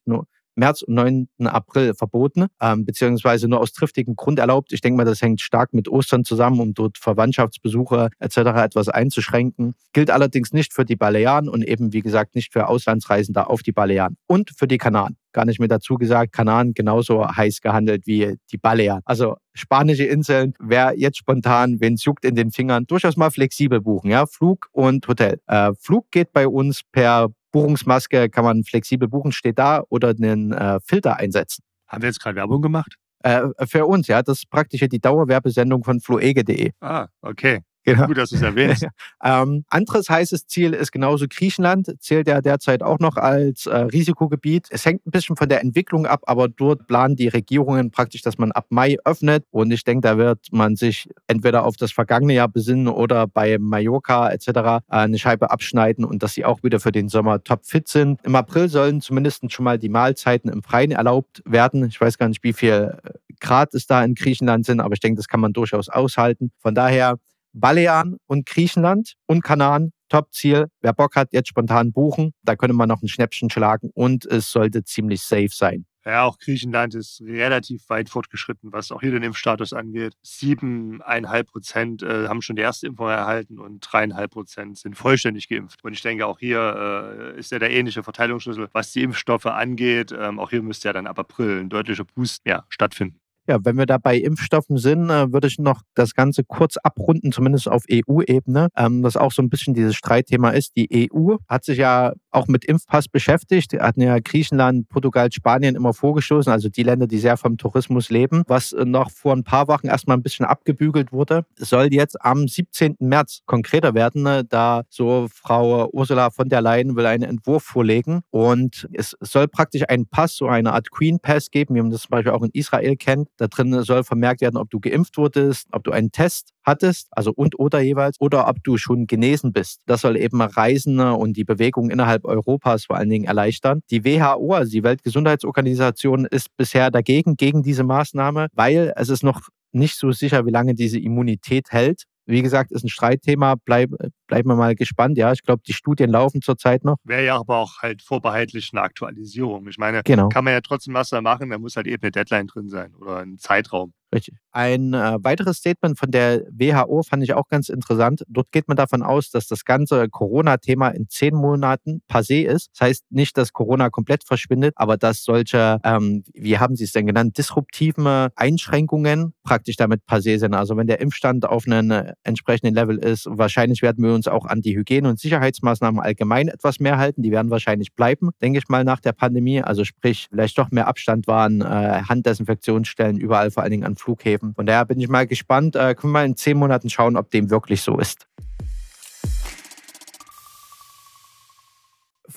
März 0.55 0.81
und 0.81 0.95
9. 0.95 1.27
April 1.45 1.93
verboten, 1.93 2.47
ähm, 2.61 2.85
beziehungsweise 2.85 3.47
nur 3.47 3.61
aus 3.61 3.71
triftigem 3.71 4.15
Grund 4.15 4.37
erlaubt. 4.37 4.73
Ich 4.73 4.81
denke 4.81 4.97
mal, 4.97 5.05
das 5.05 5.21
hängt 5.21 5.39
stark 5.39 5.73
mit 5.73 5.87
Ostern 5.87 6.25
zusammen, 6.25 6.59
um 6.59 6.73
dort 6.73 6.97
Verwandtschaftsbesuche 6.97 8.09
etc. 8.19 8.37
etwas 8.37 8.89
einzuschränken. 8.89 9.75
Gilt 9.93 10.09
allerdings 10.09 10.51
nicht 10.51 10.73
für 10.73 10.83
die 10.83 10.97
Balearen 10.97 11.47
und 11.47 11.63
eben, 11.63 11.93
wie 11.93 12.01
gesagt, 12.01 12.35
nicht 12.35 12.51
für 12.51 12.67
Auslandsreisende 12.67 13.49
auf 13.49 13.63
die 13.63 13.71
Balearen 13.71 14.17
und 14.27 14.51
für 14.55 14.67
die 14.67 14.77
Kanaren. 14.77 15.15
Gar 15.33 15.45
nicht 15.45 15.59
mehr 15.59 15.67
dazu 15.67 15.95
gesagt, 15.95 16.33
Kanaren 16.33 16.73
genauso 16.73 17.27
heiß 17.27 17.61
gehandelt 17.61 18.05
wie 18.05 18.37
die 18.51 18.57
Balearen. 18.57 19.01
Also 19.05 19.37
spanische 19.53 20.05
Inseln, 20.05 20.53
wer 20.59 20.93
jetzt 20.97 21.17
spontan, 21.17 21.79
wenn 21.79 21.93
es 21.93 22.05
juckt 22.05 22.25
in 22.25 22.35
den 22.35 22.51
Fingern, 22.51 22.85
durchaus 22.85 23.17
mal 23.17 23.31
flexibel 23.31 23.81
buchen, 23.81 24.11
ja, 24.11 24.25
Flug 24.25 24.67
und 24.71 25.07
Hotel. 25.07 25.39
Äh, 25.47 25.71
Flug 25.79 26.11
geht 26.11 26.33
bei 26.33 26.47
uns 26.47 26.81
per 26.91 27.29
Buchungsmaske 27.51 28.29
kann 28.29 28.45
man 28.45 28.63
flexibel 28.63 29.07
buchen, 29.07 29.31
steht 29.31 29.59
da 29.59 29.83
oder 29.89 30.09
einen 30.09 30.53
äh, 30.53 30.79
Filter 30.83 31.17
einsetzen. 31.17 31.63
Haben 31.87 32.01
wir 32.03 32.09
jetzt 32.09 32.21
gerade 32.21 32.37
Werbung 32.37 32.61
gemacht? 32.61 32.95
Äh, 33.23 33.49
für 33.65 33.85
uns, 33.85 34.07
ja. 34.07 34.23
Das 34.23 34.39
ist 34.39 34.49
praktisch 34.49 34.81
die 34.89 34.99
Dauerwerbesendung 34.99 35.83
von 35.83 35.99
fluege.de. 35.99 36.71
Ah, 36.79 37.07
okay. 37.21 37.61
Genau. 37.83 38.07
Gut, 38.07 38.17
dass 38.17 38.29
du 38.29 38.35
es 38.35 38.41
erwähnst. 38.41 38.85
ähm, 39.23 39.65
anderes 39.69 40.09
heißes 40.09 40.47
Ziel 40.47 40.73
ist 40.73 40.91
genauso 40.91 41.25
Griechenland, 41.29 41.95
zählt 41.99 42.27
ja 42.27 42.41
derzeit 42.41 42.83
auch 42.83 42.99
noch 42.99 43.17
als 43.17 43.65
äh, 43.65 43.75
Risikogebiet. 43.75 44.67
Es 44.69 44.85
hängt 44.85 45.05
ein 45.05 45.11
bisschen 45.11 45.35
von 45.35 45.49
der 45.49 45.61
Entwicklung 45.61 46.05
ab, 46.05 46.21
aber 46.25 46.47
dort 46.47 46.87
planen 46.87 47.15
die 47.15 47.27
Regierungen 47.27 47.91
praktisch, 47.91 48.21
dass 48.21 48.37
man 48.37 48.51
ab 48.51 48.67
Mai 48.69 48.97
öffnet. 49.05 49.45
Und 49.51 49.71
ich 49.71 49.83
denke, 49.83 50.07
da 50.07 50.17
wird 50.17 50.47
man 50.51 50.75
sich 50.75 51.09
entweder 51.27 51.65
auf 51.65 51.75
das 51.75 51.91
vergangene 51.91 52.33
Jahr 52.33 52.47
besinnen 52.47 52.87
oder 52.87 53.27
bei 53.27 53.57
Mallorca 53.57 54.29
etc. 54.29 54.47
Äh, 54.47 54.79
eine 54.89 55.17
Scheibe 55.17 55.51
abschneiden 55.51 56.05
und 56.05 56.21
dass 56.23 56.33
sie 56.33 56.45
auch 56.45 56.63
wieder 56.63 56.79
für 56.79 56.91
den 56.91 57.09
Sommer 57.09 57.43
topfit 57.43 57.87
sind. 57.87 58.19
Im 58.23 58.35
April 58.35 58.69
sollen 58.69 59.01
zumindest 59.01 59.51
schon 59.51 59.65
mal 59.65 59.79
die 59.79 59.89
Mahlzeiten 59.89 60.51
im 60.51 60.61
Freien 60.61 60.91
erlaubt 60.91 61.41
werden. 61.45 61.85
Ich 61.87 61.99
weiß 61.99 62.17
gar 62.17 62.27
nicht, 62.27 62.43
wie 62.43 62.53
viel 62.53 62.95
äh, 63.03 63.09
Grad 63.39 63.73
es 63.73 63.87
da 63.87 64.03
in 64.03 64.13
Griechenland 64.13 64.65
sind, 64.65 64.79
aber 64.79 64.93
ich 64.93 64.99
denke, 64.99 65.17
das 65.17 65.27
kann 65.27 65.39
man 65.39 65.51
durchaus 65.51 65.89
aushalten. 65.89 66.51
Von 66.59 66.75
daher 66.75 67.17
Balearen 67.53 68.17
und 68.27 68.45
Griechenland 68.45 69.13
und 69.25 69.43
Kanaren. 69.43 69.91
Top-Ziel. 70.09 70.67
Wer 70.81 70.93
Bock 70.93 71.15
hat, 71.15 71.29
jetzt 71.31 71.47
spontan 71.47 71.93
buchen. 71.93 72.33
Da 72.43 72.57
könnte 72.57 72.75
man 72.75 72.89
noch 72.89 73.01
ein 73.01 73.07
Schnäppchen 73.07 73.49
schlagen 73.49 73.89
und 73.93 74.25
es 74.25 74.51
sollte 74.51 74.83
ziemlich 74.83 75.21
safe 75.21 75.49
sein. 75.51 75.85
Ja, 76.03 76.23
auch 76.23 76.39
Griechenland 76.39 76.95
ist 76.95 77.21
relativ 77.21 77.87
weit 77.89 78.09
fortgeschritten, 78.09 78.73
was 78.73 78.91
auch 78.91 79.01
hier 79.01 79.11
den 79.11 79.21
Impfstatus 79.21 79.71
angeht. 79.71 80.15
Siebeneinhalb 80.23 81.47
Prozent 81.47 82.01
äh, 82.01 82.27
haben 82.27 82.41
schon 82.41 82.55
die 82.55 82.63
erste 82.63 82.87
Impfung 82.87 83.07
erhalten 83.07 83.59
und 83.59 83.81
dreieinhalb 83.81 84.31
Prozent 84.31 84.79
sind 84.79 84.95
vollständig 84.95 85.47
geimpft. 85.47 85.83
Und 85.83 85.93
ich 85.93 86.01
denke, 86.01 86.25
auch 86.25 86.39
hier 86.39 87.33
äh, 87.35 87.39
ist 87.39 87.51
ja 87.51 87.59
der 87.59 87.69
ähnliche 87.69 88.01
Verteilungsschlüssel, 88.01 88.69
was 88.73 88.91
die 88.91 89.03
Impfstoffe 89.03 89.45
angeht. 89.45 90.11
Ähm, 90.11 90.39
auch 90.39 90.49
hier 90.49 90.63
müsste 90.63 90.87
ja 90.87 90.93
dann 90.93 91.05
ab 91.05 91.19
April 91.19 91.59
ein 91.59 91.69
deutlicher 91.69 92.05
Boost 92.05 92.41
ja, 92.45 92.65
stattfinden. 92.69 93.20
Ja, 93.47 93.57
wenn 93.63 93.77
wir 93.77 93.87
da 93.87 93.97
bei 93.97 94.17
Impfstoffen 94.17 94.77
sind, 94.77 95.09
äh, 95.09 95.33
würde 95.33 95.47
ich 95.47 95.57
noch 95.57 95.81
das 95.95 96.13
Ganze 96.13 96.43
kurz 96.43 96.77
abrunden, 96.77 97.31
zumindest 97.31 97.67
auf 97.67 97.83
EU-Ebene, 97.91 98.69
ähm, 98.77 99.01
das 99.01 99.17
auch 99.17 99.31
so 99.31 99.41
ein 99.41 99.49
bisschen 99.49 99.73
dieses 99.73 99.95
Streitthema 99.95 100.51
ist. 100.51 100.75
Die 100.77 101.09
EU 101.11 101.37
hat 101.47 101.65
sich 101.65 101.79
ja 101.79 102.13
auch 102.29 102.47
mit 102.47 102.65
Impfpass 102.65 103.07
beschäftigt, 103.07 103.73
hatten 103.73 104.01
ja 104.01 104.19
Griechenland, 104.19 104.87
Portugal, 104.89 105.31
Spanien 105.31 105.75
immer 105.75 105.93
vorgestoßen, 105.93 106.51
also 106.51 106.69
die 106.69 106.83
Länder, 106.83 107.07
die 107.07 107.17
sehr 107.17 107.35
vom 107.35 107.57
Tourismus 107.57 108.09
leben, 108.11 108.43
was 108.47 108.73
äh, 108.73 108.85
noch 108.85 109.09
vor 109.09 109.33
ein 109.33 109.43
paar 109.43 109.67
Wochen 109.67 109.87
erstmal 109.87 110.17
ein 110.17 110.23
bisschen 110.23 110.45
abgebügelt 110.45 111.11
wurde, 111.11 111.43
soll 111.57 111.91
jetzt 111.91 112.23
am 112.23 112.47
17. 112.47 112.97
März 112.99 113.41
konkreter 113.47 113.95
werden, 113.95 114.21
ne, 114.21 114.45
da 114.45 114.83
so 114.89 115.27
Frau 115.33 115.89
Ursula 115.91 116.29
von 116.29 116.47
der 116.47 116.61
Leyen 116.61 116.95
will 116.95 117.07
einen 117.07 117.23
Entwurf 117.23 117.63
vorlegen 117.63 118.21
und 118.29 118.87
es 118.93 119.17
soll 119.19 119.47
praktisch 119.47 119.83
einen 119.89 120.05
Pass, 120.05 120.35
so 120.35 120.47
eine 120.47 120.73
Art 120.73 120.91
Queen 120.91 121.19
Pass 121.19 121.49
geben, 121.49 121.73
wie 121.75 121.81
man 121.81 121.89
das 121.89 122.01
zum 122.03 122.11
Beispiel 122.11 122.31
auch 122.31 122.43
in 122.43 122.51
Israel 122.53 122.95
kennt, 122.95 123.27
da 123.41 123.47
drin 123.47 123.81
soll 123.81 124.03
vermerkt 124.03 124.41
werden, 124.41 124.57
ob 124.57 124.69
du 124.69 124.79
geimpft 124.79 125.17
wurdest, 125.17 125.67
ob 125.71 125.83
du 125.83 125.89
einen 125.91 126.11
Test 126.11 126.51
hattest, 126.63 127.07
also 127.09 127.31
und 127.35 127.57
oder 127.57 127.79
jeweils, 127.79 128.21
oder 128.21 128.47
ob 128.47 128.63
du 128.63 128.77
schon 128.77 129.07
genesen 129.07 129.51
bist. 129.51 129.79
Das 129.87 130.01
soll 130.01 130.15
eben 130.15 130.41
Reisende 130.41 131.13
und 131.13 131.35
die 131.35 131.43
Bewegung 131.43 131.89
innerhalb 131.89 132.23
Europas 132.25 132.85
vor 132.85 132.97
allen 132.97 133.09
Dingen 133.09 133.25
erleichtern. 133.25 133.81
Die 133.89 134.05
WHO, 134.05 134.53
also 134.53 134.71
die 134.71 134.83
Weltgesundheitsorganisation, 134.83 136.25
ist 136.25 136.55
bisher 136.55 136.91
dagegen, 136.91 137.35
gegen 137.35 137.63
diese 137.63 137.83
Maßnahme, 137.83 138.47
weil 138.53 138.93
es 138.95 139.09
ist 139.09 139.23
noch 139.23 139.41
nicht 139.71 139.97
so 139.97 140.11
sicher, 140.11 140.45
wie 140.45 140.51
lange 140.51 140.75
diese 140.75 140.99
Immunität 140.99 141.71
hält. 141.71 142.03
Wie 142.25 142.41
gesagt, 142.41 142.71
ist 142.71 142.83
ein 142.83 142.89
Streitthema. 142.89 143.55
Bleib, 143.65 143.91
bleiben 144.27 144.49
wir 144.49 144.55
mal 144.55 144.75
gespannt. 144.75 145.17
Ja, 145.17 145.31
ich 145.31 145.41
glaube, 145.41 145.63
die 145.65 145.73
Studien 145.73 146.09
laufen 146.09 146.41
zurzeit 146.41 146.83
noch. 146.83 146.97
Wäre 147.03 147.25
ja 147.25 147.39
aber 147.39 147.57
auch 147.57 147.79
halt 147.81 148.01
vorbehaltlich 148.01 148.69
eine 148.73 148.81
Aktualisierung. 148.81 149.67
Ich 149.67 149.77
meine, 149.77 150.01
genau. 150.03 150.29
kann 150.29 150.43
man 150.43 150.53
ja 150.53 150.61
trotzdem 150.61 150.93
was 150.93 151.09
da 151.09 151.21
machen, 151.21 151.49
da 151.49 151.57
muss 151.57 151.75
halt 151.75 151.87
eben 151.87 152.03
eine 152.03 152.11
Deadline 152.11 152.47
drin 152.47 152.69
sein 152.69 152.93
oder 152.95 153.17
ein 153.17 153.37
Zeitraum. 153.37 153.93
Richtig. 154.13 154.35
Ein 154.51 154.93
äh, 154.93 155.17
weiteres 155.21 155.57
Statement 155.57 155.97
von 155.97 156.11
der 156.11 156.45
WHO 156.51 157.03
fand 157.03 157.23
ich 157.23 157.33
auch 157.33 157.47
ganz 157.47 157.69
interessant. 157.69 158.23
Dort 158.27 158.51
geht 158.51 158.67
man 158.67 158.75
davon 158.77 159.01
aus, 159.01 159.29
dass 159.29 159.47
das 159.47 159.63
ganze 159.63 160.09
Corona-Thema 160.09 160.89
in 160.89 161.07
zehn 161.07 161.35
Monaten 161.35 162.01
passé 162.09 162.43
ist. 162.45 162.69
Das 162.73 162.87
heißt 162.87 163.05
nicht, 163.09 163.37
dass 163.37 163.53
Corona 163.53 163.89
komplett 163.89 164.23
verschwindet, 164.25 164.73
aber 164.75 164.97
dass 164.97 165.23
solche, 165.23 165.79
ähm, 165.83 166.23
wie 166.33 166.57
haben 166.57 166.75
Sie 166.75 166.83
es 166.83 166.91
denn 166.91 167.07
genannt, 167.07 167.37
disruptiven 167.37 168.27
Einschränkungen 168.35 169.33
praktisch 169.43 169.77
damit 169.77 170.01
passé 170.07 170.37
sind. 170.37 170.53
Also 170.53 170.75
wenn 170.75 170.87
der 170.87 170.99
Impfstand 170.99 171.45
auf 171.45 171.65
einem 171.65 171.91
äh, 171.91 172.13
entsprechenden 172.23 172.75
Level 172.75 172.97
ist, 172.97 173.27
wahrscheinlich 173.29 173.81
werden 173.81 174.03
wir 174.03 174.13
uns 174.13 174.27
auch 174.27 174.45
an 174.45 174.61
die 174.61 174.75
Hygiene- 174.75 175.07
und 175.09 175.19
Sicherheitsmaßnahmen 175.19 176.01
allgemein 176.01 176.47
etwas 176.47 176.79
mehr 176.79 176.97
halten. 176.97 177.21
Die 177.21 177.31
werden 177.31 177.51
wahrscheinlich 177.51 177.93
bleiben, 177.93 178.31
denke 178.41 178.59
ich 178.59 178.67
mal, 178.67 178.83
nach 178.83 178.99
der 178.99 179.13
Pandemie. 179.13 179.61
Also 179.61 179.85
sprich, 179.85 180.27
vielleicht 180.29 180.57
doch 180.57 180.71
mehr 180.71 180.87
Abstand 180.87 181.27
waren, 181.27 181.61
äh, 181.61 182.01
Handdesinfektionsstellen 182.09 183.17
überall, 183.17 183.51
vor 183.51 183.63
allen 183.63 183.71
Dingen 183.71 183.85
an 183.85 183.95
Flughäfen. 183.95 184.40
Von 184.55 184.65
daher 184.65 184.85
bin 184.85 184.99
ich 184.99 185.07
mal 185.07 185.27
gespannt. 185.27 185.75
Äh, 185.75 185.95
können 185.95 186.13
wir 186.13 186.19
mal 186.19 186.25
in 186.25 186.35
zehn 186.35 186.57
Monaten 186.57 186.89
schauen, 186.89 187.17
ob 187.17 187.31
dem 187.31 187.49
wirklich 187.49 187.81
so 187.81 187.97
ist. 187.97 188.27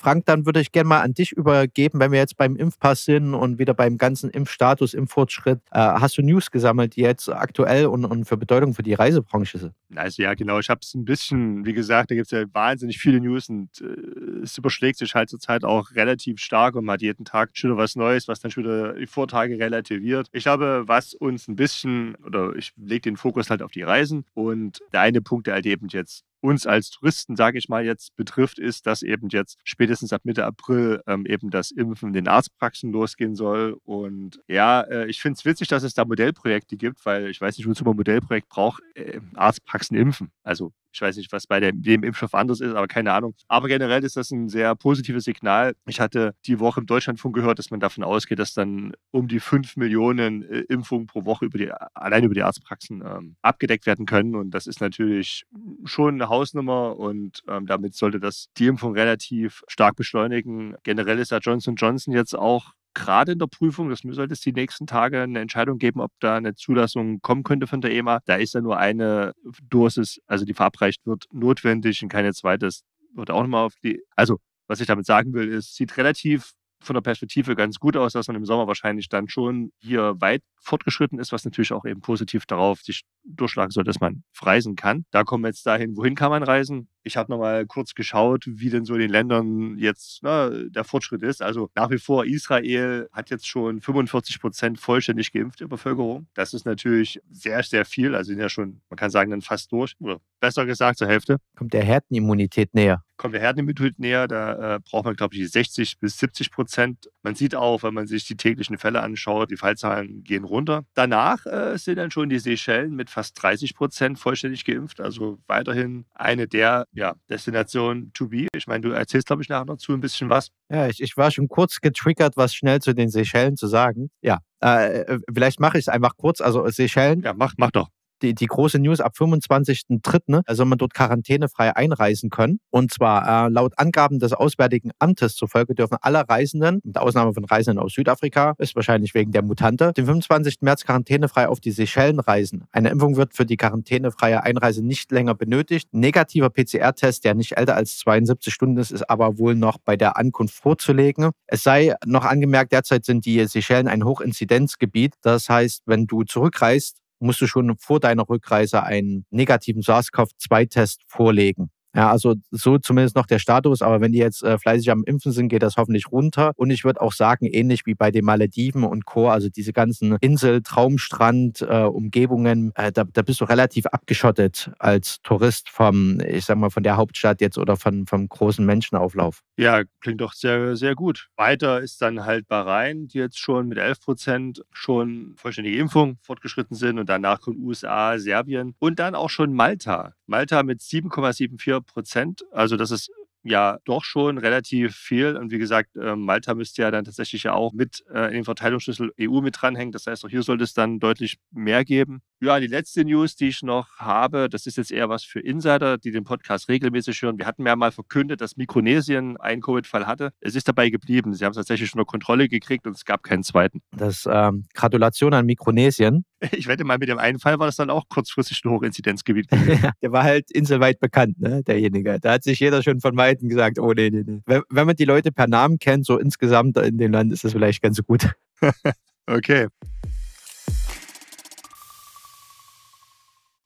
Frank, 0.05 0.27
dann 0.27 0.45
würde 0.45 0.61
ich 0.61 0.71
gerne 0.71 0.87
mal 0.87 1.01
an 1.01 1.15
dich 1.15 1.31
übergeben, 1.31 1.99
wenn 1.99 2.11
wir 2.11 2.19
jetzt 2.19 2.37
beim 2.37 2.55
Impfpass 2.55 3.05
sind 3.05 3.33
und 3.33 3.57
wieder 3.57 3.73
beim 3.73 3.97
ganzen 3.97 4.29
Impfstatus, 4.29 4.93
Impffortschritt. 4.93 5.61
Äh, 5.71 5.79
hast 5.79 6.15
du 6.19 6.21
News 6.21 6.51
gesammelt, 6.51 6.95
die 6.95 7.01
jetzt 7.01 7.27
aktuell 7.27 7.87
und, 7.87 8.05
und 8.05 8.25
für 8.25 8.37
Bedeutung 8.37 8.75
für 8.75 8.83
die 8.83 8.93
Reisebranche 8.93 9.57
sind? 9.57 9.73
Also 9.95 10.21
ja, 10.21 10.35
genau. 10.35 10.59
Ich 10.59 10.69
habe 10.69 10.81
es 10.83 10.93
ein 10.93 11.05
bisschen, 11.05 11.65
wie 11.65 11.73
gesagt, 11.73 12.11
da 12.11 12.15
gibt 12.15 12.27
es 12.27 12.31
ja 12.31 12.45
wahnsinnig 12.53 12.99
viele 12.99 13.19
News 13.19 13.49
und 13.49 13.81
äh, 13.81 14.43
es 14.43 14.55
überschlägt 14.59 14.99
sich 14.99 15.15
halt 15.15 15.31
zurzeit 15.31 15.63
auch 15.63 15.89
relativ 15.95 16.39
stark 16.39 16.75
und 16.75 16.85
man 16.85 16.93
hat 16.93 17.01
jeden 17.01 17.25
Tag 17.25 17.49
schon 17.53 17.71
wieder 17.71 17.79
was 17.79 17.95
Neues, 17.95 18.27
was 18.27 18.39
dann 18.39 18.51
schon 18.51 18.63
wieder 18.63 18.93
die 18.93 19.07
Vortage 19.07 19.57
relativiert. 19.57 20.27
Ich 20.33 20.43
glaube, 20.43 20.83
was 20.85 21.15
uns 21.15 21.47
ein 21.47 21.55
bisschen, 21.55 22.13
oder 22.23 22.55
ich 22.55 22.73
lege 22.77 23.01
den 23.01 23.17
Fokus 23.17 23.49
halt 23.49 23.63
auf 23.63 23.71
die 23.71 23.81
Reisen 23.81 24.23
und 24.35 24.81
der 24.93 25.01
eine 25.01 25.21
Punkt, 25.23 25.47
der 25.47 25.55
halt 25.55 25.65
eben 25.65 25.87
jetzt 25.87 26.25
uns 26.45 26.65
als 26.65 26.89
Touristen, 26.89 27.35
sage 27.35 27.57
ich 27.57 27.69
mal 27.69 27.85
jetzt, 27.85 28.15
betrifft, 28.15 28.59
ist, 28.59 28.87
dass 28.87 29.01
eben 29.01 29.29
jetzt 29.29 29.59
spätestens 29.63 30.13
ab 30.13 30.21
Mitte 30.23 30.45
April 30.45 31.01
ähm, 31.07 31.25
eben 31.25 31.49
das 31.49 31.71
Impfen 31.71 32.09
in 32.09 32.13
den 32.13 32.27
Arztpraxen 32.27 32.91
losgehen 32.91 33.35
soll. 33.35 33.77
Und 33.83 34.39
ja, 34.47 34.81
äh, 34.81 35.07
ich 35.07 35.21
finde 35.21 35.37
es 35.37 35.45
witzig, 35.45 35.67
dass 35.67 35.83
es 35.83 35.93
da 35.93 36.05
Modellprojekte 36.05 36.77
gibt, 36.77 37.05
weil 37.05 37.29
ich 37.29 37.41
weiß 37.41 37.57
nicht, 37.57 37.67
wozu 37.67 37.83
man 37.83 37.95
Modellprojekt 37.95 38.49
braucht, 38.49 38.81
äh, 38.95 39.19
Arztpraxen 39.33 39.97
impfen. 39.97 40.31
Also 40.43 40.71
ich 40.95 41.01
weiß 41.01 41.17
nicht, 41.17 41.31
was 41.33 41.45
bei 41.45 41.59
dem, 41.59 42.03
Impfstoff 42.03 42.33
anders 42.33 42.61
ist, 42.61 42.73
aber 42.73 42.87
keine 42.87 43.11
Ahnung. 43.11 43.35
Aber 43.47 43.67
generell 43.67 44.03
ist 44.03 44.15
das 44.15 44.31
ein 44.31 44.47
sehr 44.47 44.75
positives 44.75 45.25
Signal. 45.25 45.75
Ich 45.87 45.99
hatte 45.99 46.35
die 46.45 46.59
Woche 46.59 46.79
im 46.79 46.85
Deutschlandfunk 46.85 47.35
gehört, 47.35 47.59
dass 47.59 47.69
man 47.69 47.81
davon 47.81 48.03
ausgeht, 48.03 48.39
dass 48.39 48.53
dann 48.53 48.93
um 49.11 49.27
die 49.27 49.41
5 49.41 49.75
Millionen 49.75 50.43
äh, 50.43 50.59
Impfungen 50.69 51.07
pro 51.07 51.25
Woche 51.25 51.45
über 51.45 51.57
die, 51.57 51.69
allein 51.93 52.23
über 52.23 52.33
die 52.33 52.43
Arztpraxen 52.43 53.03
ähm, 53.05 53.35
abgedeckt 53.41 53.85
werden 53.85 54.05
können. 54.05 54.35
Und 54.35 54.51
das 54.51 54.67
ist 54.67 54.79
natürlich 54.79 55.45
schon 55.83 56.15
eine 56.15 56.29
Hausnummer 56.29 56.97
und 56.97 57.43
ähm, 57.47 57.65
damit 57.65 57.95
sollte 57.95 58.19
das 58.19 58.47
die 58.57 58.67
Impfung 58.67 58.93
relativ 58.93 59.63
stark 59.67 59.97
beschleunigen. 59.97 60.75
Generell 60.83 61.19
ist 61.19 61.31
ja 61.31 61.39
Johnson 61.39 61.75
Johnson 61.75 62.13
jetzt 62.13 62.35
auch 62.35 62.73
gerade 62.95 63.33
in 63.33 63.39
der 63.39 63.47
Prüfung, 63.47 63.89
das 63.89 63.99
sollte 63.99 64.33
es 64.33 64.39
die 64.39 64.53
nächsten 64.53 64.87
Tage 64.87 65.21
eine 65.21 65.39
Entscheidung 65.39 65.77
geben, 65.77 65.99
ob 66.01 66.11
da 66.19 66.37
eine 66.37 66.55
Zulassung 66.55 67.21
kommen 67.21 67.43
könnte 67.43 67.67
von 67.67 67.81
der 67.81 67.91
EMA. 67.91 68.21
Da 68.25 68.35
ist 68.35 68.55
ja 68.55 68.61
nur 68.61 68.77
eine 68.79 69.33
Dosis, 69.69 70.19
also 70.25 70.45
die 70.45 70.55
verabreicht 70.55 71.05
wird, 71.05 71.25
notwendig 71.31 72.01
und 72.01 72.09
keine 72.09 72.33
zweite 72.33 72.69
wird 73.13 73.29
auch 73.29 73.41
nochmal 73.41 73.65
auf 73.65 73.75
die. 73.83 74.01
Also, 74.15 74.39
was 74.67 74.81
ich 74.81 74.87
damit 74.87 75.05
sagen 75.05 75.33
will, 75.33 75.47
ist, 75.49 75.75
sieht 75.75 75.97
relativ 75.97 76.53
von 76.79 76.93
der 76.93 77.01
Perspektive 77.01 77.55
ganz 77.55 77.79
gut 77.79 77.97
aus, 77.97 78.13
dass 78.13 78.27
man 78.27 78.35
im 78.35 78.45
Sommer 78.45 78.67
wahrscheinlich 78.67 79.09
dann 79.09 79.27
schon 79.27 79.71
hier 79.79 80.15
weit 80.19 80.43
fortgeschritten 80.59 81.19
ist, 81.19 81.31
was 81.31 81.45
natürlich 81.45 81.73
auch 81.73 81.85
eben 81.85 82.01
positiv 82.01 82.45
darauf 82.45 82.81
sich 82.81 83.03
durchschlagen 83.23 83.71
soll, 83.71 83.83
dass 83.83 83.99
man 83.99 84.23
reisen 84.41 84.75
kann. 84.75 85.05
Da 85.11 85.23
kommen 85.23 85.43
wir 85.43 85.49
jetzt 85.49 85.65
dahin, 85.65 85.95
wohin 85.95 86.15
kann 86.15 86.29
man 86.29 86.43
reisen? 86.43 86.87
Ich 87.03 87.17
habe 87.17 87.31
nochmal 87.31 87.65
kurz 87.67 87.93
geschaut, 87.93 88.45
wie 88.47 88.69
denn 88.69 88.83
so 88.83 88.95
in 88.95 88.99
den 88.99 89.11
Ländern 89.11 89.77
jetzt 89.77 90.19
na, 90.23 90.49
der 90.49 90.83
Fortschritt 90.83 91.21
ist. 91.21 91.41
Also 91.41 91.69
nach 91.75 91.91
wie 91.91 91.99
vor, 91.99 92.25
Israel 92.25 93.07
hat 93.11 93.29
jetzt 93.29 93.47
schon 93.47 93.81
45 93.81 94.39
Prozent 94.39 94.79
vollständig 94.79 95.31
geimpfte 95.31 95.67
Bevölkerung. 95.67 96.27
Das 96.33 96.53
ist 96.53 96.65
natürlich 96.65 97.19
sehr, 97.29 97.61
sehr 97.63 97.85
viel. 97.85 98.15
Also 98.15 98.29
sind 98.29 98.39
ja 98.39 98.49
schon, 98.49 98.81
man 98.89 98.97
kann 98.97 99.11
sagen, 99.11 99.29
dann 99.31 99.41
fast 99.41 99.71
durch. 99.71 99.93
Oder 99.99 100.19
besser 100.39 100.65
gesagt, 100.65 100.97
zur 100.97 101.07
Hälfte. 101.07 101.37
Kommt 101.55 101.73
der 101.73 101.83
Herdenimmunität 101.83 102.73
näher 102.73 103.04
kommt 103.17 103.33
der 103.33 103.41
Herdenimmunität 103.41 103.99
näher. 103.99 104.27
Da 104.27 104.75
äh, 104.75 104.79
braucht 104.79 105.05
man, 105.05 105.15
glaube 105.15 105.35
ich, 105.35 105.49
60 105.49 105.99
bis 105.99 106.17
70 106.17 106.51
Prozent. 106.51 107.09
Man 107.23 107.35
sieht 107.35 107.55
auch, 107.55 107.83
wenn 107.83 107.93
man 107.93 108.07
sich 108.07 108.25
die 108.25 108.37
täglichen 108.37 108.77
Fälle 108.77 109.01
anschaut, 109.01 109.51
die 109.51 109.57
Fallzahlen 109.57 110.23
gehen 110.23 110.43
runter. 110.43 110.83
Danach 110.93 111.45
äh, 111.45 111.77
sind 111.77 111.97
dann 111.97 112.11
schon 112.11 112.29
die 112.29 112.39
Seychellen 112.39 112.95
mit 112.95 113.09
fast 113.09 113.41
30 113.41 113.75
Prozent 113.75 114.19
vollständig 114.19 114.65
geimpft. 114.65 114.99
Also 115.01 115.39
weiterhin 115.47 116.05
eine 116.13 116.47
der 116.47 116.85
ja, 116.93 117.15
Destinationen 117.29 118.11
to 118.13 118.27
be. 118.27 118.47
Ich 118.55 118.67
meine, 118.67 118.81
du 118.81 118.91
erzählst, 118.91 119.27
glaube 119.27 119.41
ich, 119.41 119.49
nachher 119.49 119.65
noch 119.65 119.77
zu 119.77 119.93
ein 119.93 120.01
bisschen 120.01 120.29
was. 120.29 120.49
Ja, 120.69 120.87
ich, 120.87 121.01
ich 121.01 121.15
war 121.17 121.31
schon 121.31 121.47
kurz 121.47 121.81
getriggert, 121.81 122.37
was 122.37 122.53
schnell 122.53 122.79
zu 122.79 122.93
den 122.93 123.09
Seychellen 123.09 123.55
zu 123.55 123.67
sagen. 123.67 124.09
Ja, 124.21 124.39
äh, 124.61 125.01
äh 125.01 125.19
vielleicht 125.33 125.59
mache 125.59 125.77
ich 125.77 125.85
es 125.85 125.89
einfach 125.89 126.15
kurz. 126.17 126.41
Also 126.41 126.67
Seychellen. 126.69 127.21
Ja, 127.21 127.33
mach, 127.33 127.53
mach 127.57 127.71
doch 127.71 127.89
die, 128.21 128.33
die 128.33 128.45
große 128.45 128.79
News 128.79 128.99
ab 128.99 129.13
25.03. 129.17 130.19
Ne, 130.27 130.41
soll 130.49 130.65
man 130.65 130.77
dort 130.77 130.93
quarantänefrei 130.93 131.75
einreisen 131.75 132.29
können. 132.29 132.59
Und 132.69 132.91
zwar 132.91 133.47
äh, 133.47 133.49
laut 133.49 133.73
Angaben 133.77 134.19
des 134.19 134.33
Auswärtigen 134.33 134.91
Amtes 134.99 135.35
zufolge 135.35 135.75
dürfen 135.75 135.97
alle 136.01 136.27
Reisenden, 136.27 136.79
mit 136.83 136.97
Ausnahme 136.97 137.33
von 137.33 137.45
Reisenden 137.45 137.83
aus 137.83 137.93
Südafrika, 137.93 138.55
ist 138.57 138.75
wahrscheinlich 138.75 139.13
wegen 139.13 139.31
der 139.31 139.43
Mutante, 139.43 139.93
den 139.93 140.05
25. 140.05 140.57
März 140.61 140.85
quarantänefrei 140.85 141.47
auf 141.47 141.59
die 141.59 141.71
Seychellen 141.71 142.19
reisen. 142.19 142.65
Eine 142.71 142.89
Impfung 142.89 143.15
wird 143.17 143.35
für 143.35 143.45
die 143.45 143.57
quarantänefreie 143.57 144.43
Einreise 144.43 144.83
nicht 144.83 145.11
länger 145.11 145.35
benötigt. 145.35 145.89
Negativer 145.91 146.49
PCR-Test, 146.49 147.23
der 147.23 147.35
nicht 147.35 147.57
älter 147.57 147.75
als 147.75 147.97
72 147.99 148.53
Stunden 148.53 148.77
ist, 148.77 148.91
ist 148.91 149.09
aber 149.09 149.37
wohl 149.37 149.55
noch 149.55 149.77
bei 149.77 149.97
der 149.97 150.17
Ankunft 150.17 150.55
vorzulegen. 150.55 151.31
Es 151.47 151.63
sei 151.63 151.95
noch 152.05 152.25
angemerkt, 152.25 152.71
derzeit 152.71 153.05
sind 153.05 153.25
die 153.25 153.45
Seychellen 153.45 153.87
ein 153.87 154.03
Hochinzidenzgebiet. 154.03 155.15
Das 155.21 155.49
heißt, 155.49 155.83
wenn 155.85 156.07
du 156.07 156.23
zurückreist, 156.23 157.01
musst 157.19 157.41
du 157.41 157.47
schon 157.47 157.77
vor 157.77 157.99
deiner 157.99 158.27
Rückreise 158.27 158.83
einen 158.83 159.25
negativen 159.29 159.81
SARS-CoV-2-Test 159.81 161.01
vorlegen. 161.07 161.71
Ja, 161.95 162.11
also 162.11 162.35
so 162.51 162.77
zumindest 162.77 163.15
noch 163.15 163.25
der 163.25 163.39
Status. 163.39 163.81
Aber 163.81 164.01
wenn 164.01 164.11
die 164.11 164.19
jetzt 164.19 164.43
äh, 164.43 164.57
fleißig 164.57 164.91
am 164.91 165.03
Impfen 165.05 165.31
sind, 165.31 165.47
geht 165.47 165.63
das 165.63 165.77
hoffentlich 165.77 166.11
runter. 166.11 166.51
Und 166.57 166.69
ich 166.69 166.83
würde 166.83 167.01
auch 167.01 167.13
sagen, 167.13 167.45
ähnlich 167.45 167.85
wie 167.85 167.95
bei 167.95 168.11
den 168.11 168.25
Malediven 168.25 168.83
und 168.83 169.05
Co., 169.05 169.29
also 169.29 169.47
diese 169.49 169.71
ganzen 169.71 170.17
Insel, 170.19 170.61
Traumstrand, 170.61 171.61
äh, 171.61 171.83
Umgebungen, 171.83 172.73
äh, 172.75 172.91
da, 172.91 173.05
da 173.05 173.21
bist 173.21 173.39
du 173.39 173.45
relativ 173.45 173.85
abgeschottet 173.85 174.71
als 174.77 175.21
Tourist 175.21 175.69
vom, 175.69 176.19
ich 176.19 176.45
sag 176.45 176.57
mal, 176.57 176.69
von 176.69 176.83
der 176.83 176.97
Hauptstadt 176.97 177.39
jetzt 177.39 177.57
oder 177.57 177.77
von, 177.77 178.05
vom 178.07 178.27
großen 178.27 178.65
Menschenauflauf. 178.65 179.41
Ja, 179.57 179.83
klingt 180.01 180.19
doch 180.19 180.33
sehr, 180.33 180.75
sehr 180.75 180.95
gut. 180.95 181.29
Weiter 181.37 181.79
ist 181.79 182.01
dann 182.01 182.25
halt 182.25 182.47
Bahrain, 182.49 183.07
die 183.07 183.19
jetzt 183.19 183.39
schon 183.39 183.69
mit 183.69 183.77
11 183.77 184.01
Prozent 184.01 184.63
schon 184.73 185.33
vollständige 185.37 185.77
Impfung 185.77 186.17
fortgeschritten 186.21 186.75
sind. 186.75 186.99
Und 186.99 187.07
danach 187.07 187.39
kommt 187.39 187.59
USA, 187.59 188.19
Serbien 188.19 188.75
und 188.79 188.99
dann 188.99 189.15
auch 189.15 189.29
schon 189.29 189.53
Malta. 189.53 190.13
Malta 190.27 190.63
mit 190.63 190.81
7,74 190.81 191.84
Prozent. 191.85 192.43
Also 192.51 192.77
das 192.77 192.91
ist 192.91 193.11
ja 193.43 193.77
doch 193.85 194.03
schon 194.03 194.37
relativ 194.37 194.95
viel. 194.95 195.37
Und 195.37 195.51
wie 195.51 195.59
gesagt, 195.59 195.91
ähm, 195.95 196.21
Malta 196.21 196.55
müsste 196.55 196.81
ja 196.81 196.91
dann 196.91 197.05
tatsächlich 197.05 197.43
ja 197.43 197.53
auch 197.53 197.73
mit 197.73 198.03
äh, 198.13 198.27
in 198.27 198.33
den 198.33 198.43
Verteilungsschlüssel 198.43 199.13
EU 199.21 199.41
mit 199.41 199.61
dranhängen. 199.61 199.91
Das 199.91 200.07
heißt, 200.07 200.25
auch 200.25 200.29
hier 200.29 200.43
sollte 200.43 200.63
es 200.63 200.73
dann 200.73 200.99
deutlich 200.99 201.37
mehr 201.51 201.85
geben. 201.85 202.21
Ja, 202.41 202.59
die 202.59 202.67
letzte 202.67 203.05
News, 203.05 203.37
die 203.37 203.47
ich 203.47 203.63
noch 203.63 203.97
habe, 203.97 204.49
das 204.49 204.65
ist 204.65 204.75
jetzt 204.75 204.91
eher 204.91 205.07
was 205.07 205.23
für 205.23 205.39
Insider, 205.39 205.97
die 205.97 206.11
den 206.11 206.25
Podcast 206.25 206.67
regelmäßig 206.67 207.21
hören. 207.21 207.37
Wir 207.37 207.45
hatten 207.45 207.65
ja 207.65 207.77
mal 207.77 207.93
verkündet, 207.93 208.41
dass 208.41 208.57
Mikronesien 208.57 209.37
einen 209.37 209.61
Covid-Fall 209.61 210.05
hatte. 210.05 210.31
Es 210.41 210.53
ist 210.53 210.67
dabei 210.67 210.89
geblieben. 210.89 211.33
Sie 211.33 211.45
haben 211.45 211.51
es 211.51 211.57
tatsächlich 211.57 211.93
unter 211.93 212.03
Kontrolle 212.03 212.49
gekriegt 212.49 212.87
und 212.87 212.95
es 212.95 213.05
gab 213.05 213.23
keinen 213.23 213.43
zweiten. 213.43 213.81
Das 213.95 214.27
ähm, 214.29 214.65
Gratulation 214.73 215.33
an 215.33 215.45
Mikronesien. 215.45 216.25
Ich 216.51 216.67
wette 216.67 216.83
mal, 216.83 216.99
mit 216.99 217.09
dem 217.09 217.17
einen 217.17 217.39
Fall 217.39 217.57
war 217.57 217.65
das 217.65 217.77
dann 217.77 217.89
auch 217.89 218.07
kurzfristig 218.07 218.63
ein 218.65 218.69
Hochinzidenzgebiet. 218.69 219.47
der 220.01 220.11
war 220.11 220.23
halt 220.23 220.51
inselweit 220.51 220.99
bekannt, 220.99 221.39
ne, 221.39 221.63
derjenige. 221.63 222.19
Da 222.19 222.33
hat 222.33 222.43
sich 222.43 222.59
jeder 222.59 222.83
schon 222.83 222.99
von 222.99 223.17
Weitem 223.17 223.49
gesagt, 223.49 223.79
oh 223.79 223.93
nee, 223.93 224.11
nee, 224.11 224.23
nee. 224.25 224.41
Wenn, 224.45 224.61
wenn 224.69 224.85
man 224.85 224.95
die 224.95 225.05
Leute 225.05 225.31
per 225.31 225.47
Namen 225.47 225.79
kennt, 225.79 226.05
so 226.05 226.19
insgesamt 226.19 226.77
in 226.77 226.97
dem 226.97 227.13
Land, 227.13 227.33
ist 227.33 227.45
das 227.45 227.53
vielleicht 227.53 227.81
ganz 227.81 227.99
gut. 228.03 228.29
okay. 229.25 229.67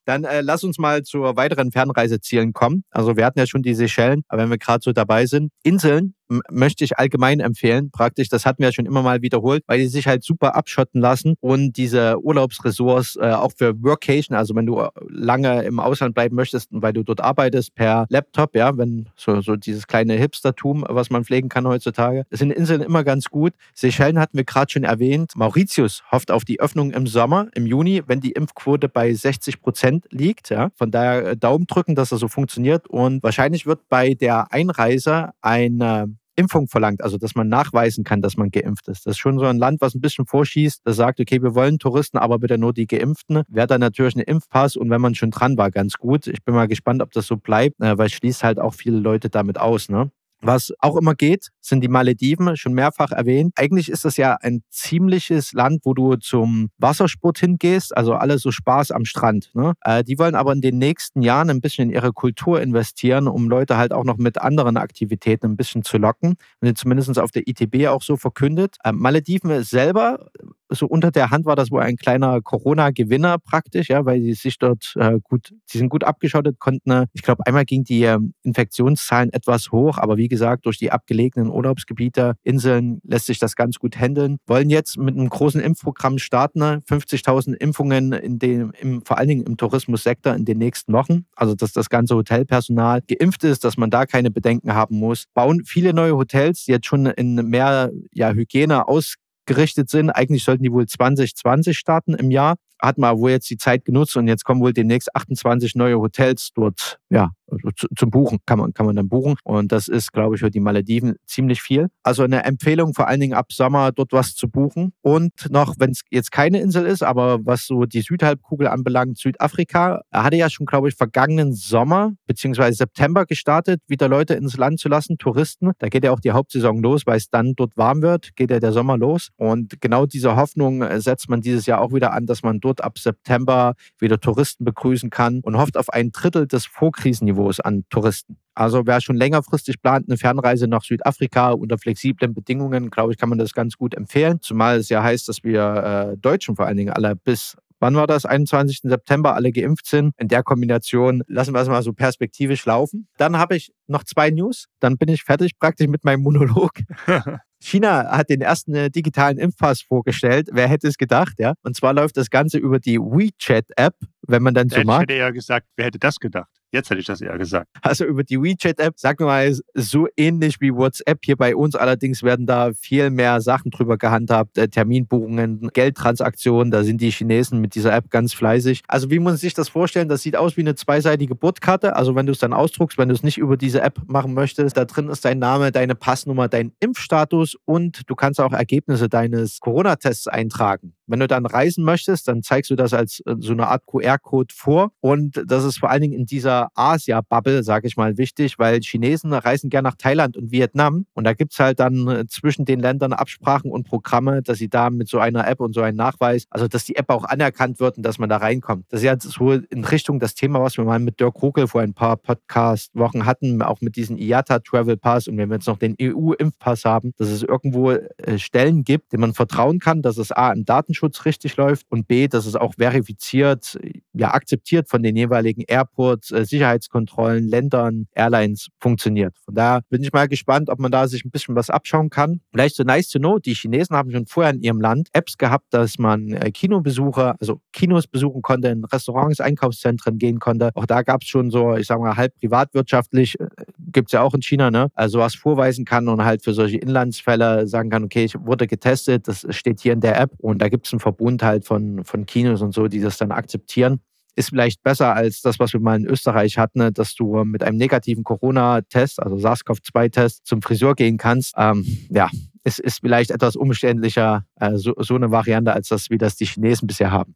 Dann 0.10 0.24
äh, 0.24 0.42
lass 0.42 0.64
uns 0.64 0.80
mal 0.80 1.04
zu 1.04 1.22
weiteren 1.22 1.72
Fernreisezielen 1.72 2.52
kommen. 2.52 2.84
Also 2.90 3.16
wir 3.16 3.28
hatten 3.28 3.38
ja 3.38 3.46
schon 3.46 3.62
die 3.62 3.76
Seychellen, 3.76 4.24
aber 4.28 4.42
wenn 4.42 4.50
wir 4.50 4.58
gerade 4.58 4.82
so 4.82 4.92
dabei 4.92 5.28
sind, 5.28 5.52
Inseln 5.62 6.16
möchte 6.50 6.84
ich 6.84 6.98
allgemein 6.98 7.40
empfehlen. 7.40 7.92
Praktisch, 7.92 8.30
das 8.30 8.46
hatten 8.46 8.60
wir 8.60 8.68
ja 8.68 8.74
schon 8.74 8.86
immer 8.86 9.02
mal 9.02 9.22
wiederholt, 9.22 9.64
weil 9.68 9.80
die 9.80 9.88
sich 9.88 10.08
halt 10.08 10.24
super 10.24 10.56
abschotten 10.56 11.02
lassen 11.02 11.36
und 11.40 11.78
diese 11.78 12.20
Urlaubsressorts 12.24 13.18
äh, 13.18 13.32
auch 13.32 13.52
für 13.56 13.82
Workation, 13.84 14.38
also 14.38 14.56
wenn 14.56 14.66
du 14.66 14.88
lange 15.08 15.64
im 15.64 15.80
Ausland 15.80 16.14
bleiben 16.14 16.36
möchtest 16.36 16.72
und 16.72 16.82
weil 16.82 16.94
du 16.94 17.04
dort 17.04 17.22
arbeitest 17.22 17.76
per 17.76 18.06
Laptop, 18.10 18.56
ja, 18.56 18.78
wenn 18.78 19.10
so, 19.16 19.42
so 19.42 19.56
dieses 19.56 19.88
kleine 19.88 20.14
Hipstertum, 20.14 20.86
was 20.88 21.10
man 21.10 21.26
pflegen 21.26 21.50
kann 21.50 21.68
heutzutage, 21.68 22.26
sind 22.30 22.52
Inseln 22.52 22.82
immer 22.82 23.04
ganz 23.04 23.30
gut. 23.30 23.54
Seychellen 23.74 24.20
hatten 24.20 24.38
wir 24.38 24.44
gerade 24.44 24.72
schon 24.72 24.84
erwähnt. 24.84 25.34
Mauritius 25.36 26.04
hofft 26.12 26.32
auf 26.32 26.46
die 26.46 26.60
Öffnung 26.60 26.92
im 26.92 27.08
Sommer, 27.08 27.48
im 27.56 27.66
Juni, 27.66 28.04
wenn 28.08 28.22
die 28.22 28.32
Impfquote 28.32 28.90
bei 28.90 29.14
60 29.14 29.62
Prozent 29.62 30.06
liegt. 30.12 30.50
Ja. 30.50 30.70
Von 30.76 30.92
daher 30.92 31.30
äh, 31.30 31.38
Daumen 31.38 31.68
drücken, 31.68 31.96
dass 31.96 32.10
das 32.10 32.20
so 32.20 32.28
funktioniert 32.28 32.88
und 32.88 33.24
wahrscheinlich 33.24 33.66
wird 33.66 33.88
bei 33.90 34.14
der 34.14 34.52
Einreise 34.52 35.32
eine 35.42 36.19
Impfung 36.40 36.68
verlangt, 36.68 37.04
also 37.04 37.18
dass 37.18 37.36
man 37.36 37.50
nachweisen 37.50 38.04
kann, 38.04 38.22
dass 38.22 38.38
man 38.38 38.50
geimpft 38.50 38.88
ist. 38.88 39.06
Das 39.06 39.12
ist 39.12 39.18
schon 39.20 39.38
so 39.38 39.46
ein 39.46 39.58
Land, 39.58 39.82
was 39.82 39.94
ein 39.94 40.02
bisschen 40.02 40.26
vorschießt, 40.26 40.82
das 40.86 40.96
sagt, 40.96 41.20
okay, 41.20 41.42
wir 41.42 41.54
wollen 41.54 41.78
Touristen, 41.80 42.18
aber 42.18 42.40
bitte 42.40 42.58
nur 42.58 42.74
die 42.74 42.88
Geimpften. 42.88 43.44
Wäre 43.50 43.68
dann 43.68 43.82
natürlich 43.82 44.16
ein 44.16 44.22
Impfpass 44.22 44.76
und 44.76 44.90
wenn 44.90 45.02
man 45.02 45.16
schon 45.16 45.32
dran 45.32 45.58
war, 45.58 45.70
ganz 45.70 45.98
gut. 45.98 46.28
Ich 46.28 46.44
bin 46.44 46.56
mal 46.56 46.68
gespannt, 46.68 47.02
ob 47.02 47.12
das 47.12 47.28
so 47.28 47.38
bleibt, 47.38 47.80
äh, 47.82 47.98
weil 47.98 48.08
es 48.08 48.14
schließt 48.14 48.44
halt 48.44 48.60
auch 48.60 48.74
viele 48.74 48.98
Leute 48.98 49.30
damit 49.30 49.60
aus. 49.60 49.90
Ne? 49.90 50.12
Was 50.42 50.72
auch 50.80 50.96
immer 50.96 51.16
geht, 51.16 51.50
sind 51.60 51.82
die 51.82 51.90
Malediven, 51.90 52.56
schon 52.56 52.74
mehrfach 52.74 53.12
erwähnt. 53.12 53.54
Eigentlich 53.58 53.90
ist 53.90 54.06
das 54.06 54.16
ja 54.16 54.38
ein 54.42 54.64
ziemliches 54.70 55.52
Land, 55.54 55.82
wo 55.84 55.94
du 55.94 56.16
zum 56.16 56.70
Wassersport 56.78 57.40
hingehst, 57.40 57.96
also 57.96 58.14
alles 58.14 58.42
so 58.42 58.52
Spaß 58.52 58.92
am 58.92 59.04
Strand. 59.06 59.52
Ne? 59.54 59.74
Äh, 59.82 60.04
die 60.04 60.18
wollen 60.18 60.36
aber 60.36 60.54
in 60.54 60.62
den 60.62 60.78
nächsten 60.78 61.22
Jahren 61.22 61.50
ein 61.50 61.62
bisschen 61.62 61.90
in 61.90 61.96
ihre 61.96 62.14
Kultur 62.14 62.62
investieren, 62.62 63.28
um 63.28 63.50
Leute 63.50 63.78
halt 63.78 63.92
auch 63.92 64.06
noch 64.06 64.18
mit 64.18 64.40
anderen 64.40 64.78
Aktivitäten 64.78 65.48
ein 65.48 65.58
bisschen 65.58 65.84
zu 65.84 65.98
locken. 65.98 66.36
Und 66.62 66.78
zumindest 66.78 67.20
auf 67.20 67.32
der 67.32 67.48
ITB 67.48 67.88
auch 67.88 68.02
so 68.02 68.16
verkündet. 68.16 68.78
Äh, 68.84 68.94
Malediven 68.94 69.64
selber 69.64 70.30
so 70.70 70.86
unter 70.86 71.12
der 71.12 71.32
Hand 71.32 71.46
war 71.46 71.56
das 71.56 71.72
wohl 71.72 71.82
ein 71.82 71.98
kleiner 71.98 72.42
Corona-Gewinner 72.42 73.38
praktisch, 73.40 73.90
ja, 73.90 74.06
weil 74.06 74.22
sie 74.22 74.34
sich 74.34 74.58
dort 74.58 74.94
äh, 74.96 75.20
gut, 75.24 75.54
sie 75.66 75.78
sind 75.78 75.90
gut 75.90 76.04
abgeschottet, 76.04 76.60
konnten, 76.60 76.92
äh, 76.92 77.06
ich 77.14 77.24
glaube, 77.24 77.46
einmal 77.46 77.66
ging 77.66 77.84
die 77.84 78.04
äh, 78.04 78.20
Infektionszahlen 78.44 79.34
etwas 79.34 79.72
hoch, 79.72 79.98
aber 79.98 80.18
wie 80.18 80.28
gesagt, 80.28 80.66
durch 80.66 80.78
die 80.78 80.92
abgelegenen 80.92 81.50
Urlaubsgebiete, 81.50 82.36
Inseln 82.44 83.00
lässt 83.04 83.26
sich 83.26 83.40
das 83.40 83.56
ganz 83.56 83.80
gut 83.80 83.98
handeln. 83.98 84.38
Wollen 84.48 84.70
jetzt 84.70 84.98
mit 84.98 85.16
einem 85.16 85.30
großen 85.30 85.62
Impfprogramm 85.62 86.20
starten, 86.20 86.62
50.000 86.62 87.56
Impfungen 87.56 88.14
in 88.14 88.40
dem, 88.40 88.72
im, 88.80 89.02
vor 89.04 89.18
allen 89.18 89.28
Dingen 89.28 89.46
im 89.46 89.58
Tourismussektor 89.58 90.34
in 90.36 90.46
den 90.46 90.58
nächsten 90.58 90.94
Wochen. 90.94 91.26
Also, 91.36 91.56
dass 91.56 91.74
das 91.74 91.90
ganze 91.90 92.16
Hotelpersonal 92.16 93.02
geimpft 93.08 93.44
ist, 93.44 93.64
dass 93.64 93.78
man 93.78 93.90
da 93.90 94.06
keine 94.06 94.32
Bedenken 94.32 94.74
haben 94.74 94.98
muss. 94.98 95.26
Bauen 95.34 95.64
viele 95.66 95.94
neue 95.94 96.16
Hotels, 96.16 96.66
die 96.66 96.72
jetzt 96.72 96.88
schon 96.88 97.06
in 97.06 97.36
mehr 97.36 97.92
ja, 98.14 98.32
Hygiene 98.32 98.88
aus 98.88 99.16
gerichtet 99.50 99.90
sind. 99.90 100.12
Eigentlich 100.12 100.44
sollten 100.44 100.64
die 100.64 100.72
wohl 100.72 100.86
2020 100.86 101.78
starten 101.78 102.14
im 102.14 102.30
Jahr. 102.32 102.56
Hat 102.80 102.98
man 102.98 103.18
wohl 103.18 103.32
jetzt 103.32 103.50
die 103.50 103.58
Zeit 103.58 103.84
genutzt 103.84 104.16
und 104.16 104.28
jetzt 104.28 104.46
kommen 104.46 104.62
wohl 104.62 104.74
demnächst 104.74 105.14
28 105.14 105.76
neue 105.76 106.00
Hotels 106.00 106.52
dort 106.54 106.99
ja, 107.10 107.32
also 107.52 107.70
zum 107.98 108.12
Buchen 108.12 108.40
kann 108.46 108.60
man, 108.60 108.74
kann 108.74 108.86
man 108.86 108.96
dann 108.96 109.10
buchen. 109.10 109.36
Und 109.44 109.72
das 109.72 109.88
ist, 109.88 110.12
glaube 110.12 110.36
ich, 110.36 110.42
für 110.42 110.52
die 110.52 110.60
Malediven 110.60 111.16
ziemlich 111.26 111.62
viel. 111.62 111.88
Also 112.04 112.24
eine 112.24 112.44
Empfehlung, 112.44 112.94
vor 112.94 113.08
allen 113.08 113.20
Dingen 113.20 113.34
ab 113.34 113.52
Sommer 113.52 113.92
dort 113.92 114.14
was 114.14 114.36
zu 114.36 114.48
buchen. 114.48 114.94
Und 115.02 115.32
noch, 115.50 115.76
wenn 115.80 115.92
es 115.92 116.02
jetzt 116.12 116.32
keine 116.32 116.60
Insel 116.60 116.86
ist, 116.86 117.04
aber 117.04 117.40
was 117.44 117.66
so 117.66 117.86
die 117.86 118.02
Südhalbkugel 118.02 118.68
anbelangt, 118.68 119.18
Südafrika, 119.18 120.02
hatte 120.14 120.38
ja 120.38 120.50
schon, 120.50 120.66
glaube 120.66 120.90
ich, 120.90 120.96
vergangenen 120.96 121.54
Sommer 121.54 122.14
bzw. 122.28 122.72
September 122.72 123.26
gestartet, 123.26 123.82
wieder 123.88 124.08
Leute 124.08 124.36
ins 124.36 124.58
Land 124.58 124.80
zu 124.80 124.90
lassen, 124.90 125.18
Touristen. 125.18 125.72
Da 125.80 125.90
geht 125.90 126.04
ja 126.04 126.12
auch 126.12 126.20
die 126.20 126.32
Hauptsaison 126.32 126.82
los, 126.82 127.04
weil 127.06 127.18
es 127.18 127.30
dann 127.30 127.54
dort 127.56 127.76
warm 127.78 128.02
wird, 128.02 128.36
geht 128.36 128.52
ja 128.52 128.60
der 128.60 128.72
Sommer 128.72 128.98
los. 128.98 129.30
Und 129.38 129.82
genau 129.82 130.06
diese 130.06 130.36
Hoffnung 130.36 130.82
äh, 130.84 131.02
setzt 131.02 131.30
man 131.30 131.42
dieses 131.42 131.66
Jahr 131.66 131.82
auch 131.82 131.94
wieder 131.94 132.14
an, 132.14 132.26
dass 132.26 132.44
man 132.44 132.60
dort 132.60 132.84
ab 132.84 133.00
September 133.00 133.74
wieder 133.98 134.20
Touristen 134.20 134.64
begrüßen 134.64 135.10
kann 135.10 135.42
und 135.44 135.58
hofft 135.58 135.78
auf 135.78 135.90
ein 135.90 136.12
Drittel 136.12 136.48
des 136.48 136.66
Vorkriegers 136.66 136.99
Vorkrisenniveaus 137.00 137.60
an 137.60 137.84
Touristen. 137.90 138.38
Also 138.54 138.86
wer 138.86 139.00
schon 139.02 139.16
längerfristig 139.16 139.82
plant, 139.82 140.08
eine 140.10 140.18
Fernreise 140.18 140.68
nach 140.68 140.84
Südafrika 140.84 141.52
unter 141.52 141.78
flexiblen 141.78 142.34
Bedingungen, 142.34 142.90
glaube 142.90 143.14
ich, 143.14 143.18
kann 143.18 143.30
man 143.30 143.38
das 143.38 143.54
ganz 143.54 143.78
gut 143.78 143.96
empfehlen. 143.96 144.42
Zumal 144.42 144.78
es 144.78 144.90
ja 144.90 145.02
heißt, 145.02 145.28
dass 145.30 145.44
wir 145.44 146.12
äh, 146.14 146.18
Deutschen 146.18 146.56
vor 146.56 146.66
allen 146.66 146.78
Dingen 146.78 146.94
alle 146.94 147.16
bis 147.16 147.56
wann 147.80 147.96
war 147.96 148.08
das? 148.08 148.26
21. 148.26 148.82
September 148.84 149.36
alle 149.36 149.54
geimpft 149.54 149.86
sind. 149.86 150.14
In 150.18 150.28
der 150.28 150.44
Kombination 150.44 151.24
lassen 151.28 151.54
wir 151.54 151.62
es 151.62 151.70
mal 151.70 151.82
so 151.82 151.94
perspektivisch 151.94 152.66
laufen. 152.66 153.08
Dann 153.18 153.38
habe 153.38 153.56
ich 153.56 153.72
noch 153.88 154.04
zwei 154.04 154.30
News. 154.30 154.66
Dann 154.82 154.98
bin 154.98 155.08
ich 155.08 155.24
fertig 155.24 155.58
praktisch 155.58 155.88
mit 155.88 156.04
meinem 156.04 156.22
Monolog. 156.22 156.74
China 157.62 158.10
hat 158.10 158.30
den 158.30 158.42
ersten 158.42 158.76
äh, 158.76 158.90
digitalen 158.90 159.38
Impfpass 159.38 159.82
vorgestellt. 159.82 160.50
Wer 160.52 160.68
hätte 160.68 160.90
es 160.90 160.98
gedacht, 160.98 161.36
ja? 161.40 161.54
Und 161.64 161.78
zwar 161.78 161.94
läuft 161.94 162.18
das 162.18 162.30
Ganze 162.30 162.58
über 162.58 162.80
die 162.80 163.00
WeChat-App, 163.00 163.96
wenn 164.28 164.44
man 164.44 164.54
dann 164.54 164.68
so 164.68 164.82
mag. 164.84 165.04
Ich 165.04 165.16
hätte 165.16 165.20
ja 165.20 165.30
gesagt, 165.32 165.68
wer 165.78 165.86
hätte 165.86 166.00
das 166.00 166.20
gedacht? 166.20 166.59
Jetzt 166.72 166.90
hätte 166.90 167.00
ich 167.00 167.08
das 167.08 167.22
eher 167.22 167.38
gesagt. 167.38 167.68
Also 167.82 168.06
über 168.06 168.24
die 168.24 168.42
WeChat-App, 168.42 169.00
sagen 169.00 169.20
wir 169.20 169.26
mal, 169.26 169.56
so 169.74 170.08
ähnlich 170.16 170.62
wie 170.62 170.74
WhatsApp 170.74 171.20
hier 171.24 171.36
bei 171.36 171.56
uns. 171.56 171.76
Allerdings 171.76 172.22
werden 172.22 172.46
da 172.46 172.72
viel 172.74 173.10
mehr 173.10 173.42
Sachen 173.42 173.72
drüber 173.72 173.98
gehandhabt. 173.98 174.58
Äh, 174.58 174.68
Terminbuchungen, 174.68 175.70
Geldtransaktionen, 175.74 176.70
da 176.72 176.84
sind 176.84 177.02
die 177.02 177.12
Chinesen 177.12 177.60
mit 177.60 177.74
dieser 177.74 177.94
App 177.94 178.10
ganz 178.12 178.34
fleißig. 178.34 178.84
Also 178.88 179.10
wie 179.10 179.18
muss 179.20 179.30
man 179.30 179.38
sich 179.38 179.54
das 179.54 179.70
vorstellen? 179.70 180.10
Das 180.10 180.22
sieht 180.22 180.36
aus 180.36 180.58
wie 180.58 180.62
eine 180.62 180.76
zweiseitige 180.76 181.36
Bordkarte. 181.36 181.96
Also 181.96 182.16
wenn 182.16 182.26
du 182.26 182.32
es 182.32 182.40
dann 182.40 182.54
ausdruckst, 182.54 182.98
wenn 182.98 183.10
du 183.10 183.16
es 183.16 183.24
nicht 183.24 183.38
über 183.38 183.58
diese 183.58 183.82
App 183.82 184.02
machen 184.08 184.34
möchtest, 184.34 184.78
da 184.78 184.86
drin 184.86 185.10
ist 185.10 185.26
dein 185.26 185.40
Name, 185.40 185.72
deine 185.72 185.96
Passnummer, 185.96 186.48
dein 186.48 186.72
Impfstatus 186.80 187.58
und 187.66 188.08
du 188.08 188.16
kannst 188.16 188.40
auch 188.40 188.54
Ergebnisse 188.54 189.10
deines 189.10 189.60
Corona-Tests 189.60 190.28
eintragen. 190.28 190.94
Wenn 191.10 191.20
du 191.20 191.28
dann 191.28 191.46
reisen 191.46 191.84
möchtest, 191.84 192.28
dann 192.28 192.44
zeigst 192.44 192.70
du 192.72 192.76
das 192.76 192.94
als 192.94 193.22
äh, 193.26 193.36
so 193.40 193.54
eine 193.54 193.68
Art 193.68 193.86
QR-Code 193.86 194.54
vor. 194.56 194.92
Und 195.02 195.44
das 195.46 195.64
ist 195.64 195.80
vor 195.80 195.90
allen 195.90 196.02
Dingen 196.02 196.14
in 196.14 196.26
dieser 196.26 196.70
Asia-Bubble, 196.76 197.64
sage 197.64 197.88
ich 197.88 197.98
mal, 197.98 198.18
wichtig, 198.18 198.60
weil 198.60 198.80
Chinesen 198.82 199.34
reisen 199.34 199.70
gerne 199.70 199.90
nach 199.90 199.96
Thailand 199.96 200.38
und 200.38 200.52
Vietnam. 200.52 201.06
Und 201.14 201.24
da 201.24 201.34
gibt 201.34 201.54
es 201.54 201.60
halt 201.60 201.80
dann 201.80 202.08
äh, 202.08 202.28
zwischen 202.28 202.66
den 202.66 202.80
Ländern 202.80 203.14
Absprachen 203.14 203.72
und 203.72 203.88
Programme, 203.88 204.42
dass 204.42 204.60
sie 204.60 204.70
da 204.70 204.90
mit 204.90 205.10
so 205.10 205.20
einer 205.20 205.48
App 205.48 205.60
und 205.60 205.74
so 205.74 205.82
einem 205.82 205.98
Nachweis, 205.98 206.46
also 206.50 206.68
dass 206.68 206.86
die 206.86 206.96
App 206.96 207.10
auch 207.10 207.24
anerkannt 207.24 207.80
wird 207.80 207.98
und 207.98 208.04
dass 208.04 208.20
man 208.20 208.30
da 208.30 208.38
reinkommt. 208.38 208.86
Das 208.90 209.02
ist 209.02 209.06
ja 209.06 209.16
so 209.20 209.52
in 209.52 209.84
Richtung 209.84 210.20
das 210.20 210.36
Thema, 210.36 210.62
was 210.62 210.78
wir 210.78 210.86
mal 210.86 211.00
mit 211.00 211.20
Dirk 211.20 211.42
Ruckel 211.42 211.68
vor 211.68 211.82
ein 211.82 211.94
paar 211.94 212.18
Podcast-Wochen 212.18 213.26
hatten, 213.26 213.62
auch 213.62 213.82
mit 213.82 213.96
diesem 213.96 214.18
IATA 214.18 214.60
Travel 214.60 214.98
Pass. 214.98 215.28
Und 215.28 215.38
wenn 215.38 215.50
wir 215.50 215.56
jetzt 215.56 215.68
noch 215.68 215.78
den 215.78 215.96
EU-Impfpass 216.00 216.86
haben, 216.86 217.14
dass 217.18 217.30
es 217.30 217.44
irgendwo 217.44 217.92
äh, 217.92 218.38
Stellen 218.38 218.84
gibt, 218.84 219.12
denen 219.12 219.22
man 219.22 219.34
vertrauen 219.34 219.80
kann, 219.80 220.02
dass 220.02 220.18
es 220.18 220.32
A 220.32 220.52
im 220.52 220.66
Datenschutz 220.66 220.99
Datenschutz 221.00 221.26
richtig 221.26 221.58
läuft 221.58 221.86
und 221.90 222.08
B, 222.08 222.28
dass 222.28 222.46
es 222.46 222.56
auch 222.56 222.74
verifiziert, 222.78 223.80
ja, 224.14 224.34
akzeptiert 224.34 224.90
von 224.90 225.02
den 225.02 225.16
jeweiligen 225.16 225.62
Airports, 225.68 226.32
äh, 226.32 226.46
Sicherheitskontrollen, 226.46 227.48
Ländern, 227.48 228.08
Airlines 228.14 228.68
funktioniert. 228.80 229.36
Von 229.46 229.56
daher 229.56 229.82
bin 229.90 230.04
ich 230.04 230.12
mal 230.12 230.28
gespannt, 230.28 230.70
ob 230.70 230.80
man 230.80 230.92
da 230.92 231.08
sich 231.08 231.24
ein 231.24 231.32
bisschen 231.32 231.56
was 231.56 231.70
abschauen 231.70 232.10
kann. 232.10 232.42
Vielleicht 232.52 232.76
so 232.76 232.84
nice 232.84 233.10
to 233.10 233.20
know, 233.20 233.40
die 233.40 233.54
Chinesen 233.54 233.96
haben 233.96 234.12
schon 234.12 234.26
vorher 234.26 234.54
in 234.54 234.62
ihrem 234.62 234.82
Land 234.82 235.10
Apps 235.14 235.38
gehabt, 235.38 235.68
dass 235.74 235.98
man 235.98 236.34
äh, 236.34 236.52
Kinobesucher, 236.52 237.36
also 237.40 237.62
Kinos 237.72 238.08
besuchen 238.08 238.42
konnte, 238.42 238.70
in 238.70 238.84
Restaurants, 238.86 239.40
Einkaufszentren 239.40 240.18
gehen 240.18 240.40
konnte. 240.40 240.72
Auch 240.76 240.86
da 240.86 241.02
gab 241.02 241.22
es 241.22 241.30
schon 241.30 241.50
so, 241.52 241.76
ich 241.76 241.88
sage 241.88 242.02
mal, 242.02 242.18
halb 242.18 242.36
privatwirtschaftlich, 242.40 243.40
äh, 243.40 243.48
gibt 243.92 244.10
es 244.10 244.14
ja 244.14 244.22
auch 244.22 244.34
in 244.34 244.42
China, 244.42 244.70
ne? 244.70 244.90
Also 244.94 245.20
was 245.20 245.36
vorweisen 245.36 245.86
kann 245.86 246.08
und 246.08 246.24
halt 246.24 246.44
für 246.44 246.54
solche 246.54 246.78
Inlandsfälle 246.78 247.68
sagen 247.68 247.90
kann, 247.90 248.04
okay, 248.04 248.26
ich 248.26 248.36
wurde 248.40 248.68
getestet, 248.68 249.28
das 249.28 249.46
steht 249.50 249.80
hier 249.80 249.94
in 249.94 250.02
der 250.02 250.20
App 250.20 250.32
und 250.40 250.62
da 250.62 250.70
gibt 250.70 250.86
es 250.86 250.89
einen 250.94 251.00
Verbund 251.00 251.44
halt 251.44 251.66
von, 251.66 252.04
von 252.04 252.26
Kinos 252.26 252.62
und 252.62 252.74
so, 252.74 252.88
die 252.88 253.00
das 253.00 253.18
dann 253.18 253.32
akzeptieren. 253.32 254.00
Ist 254.36 254.50
vielleicht 254.50 254.84
besser 254.84 255.16
als 255.16 255.42
das, 255.42 255.60
was 255.60 255.74
wir 255.74 255.80
mal 255.80 255.98
in 255.98 256.06
Österreich 256.06 256.58
hatten, 256.58 256.80
ne, 256.80 256.92
dass 256.92 257.16
du 257.16 257.44
mit 257.44 257.64
einem 257.64 257.78
negativen 257.78 258.24
Corona-Test, 258.24 259.22
also 259.22 259.36
SARS-CoV-2-Test, 259.36 260.46
zum 260.46 260.62
Friseur 260.62 260.96
gehen 260.96 261.18
kannst. 261.18 261.56
Ähm, 261.58 261.86
ja, 262.10 262.30
es 262.64 262.80
ist 262.80 263.02
vielleicht 263.02 263.32
etwas 263.32 263.56
umständlicher, 263.56 264.46
äh, 264.56 264.76
so, 264.76 264.94
so 264.98 265.16
eine 265.16 265.32
Variante, 265.32 265.74
als 265.74 265.90
das, 265.90 266.10
wie 266.10 266.18
das 266.18 266.36
die 266.36 266.46
Chinesen 266.46 266.88
bisher 266.88 267.12
haben. 267.12 267.36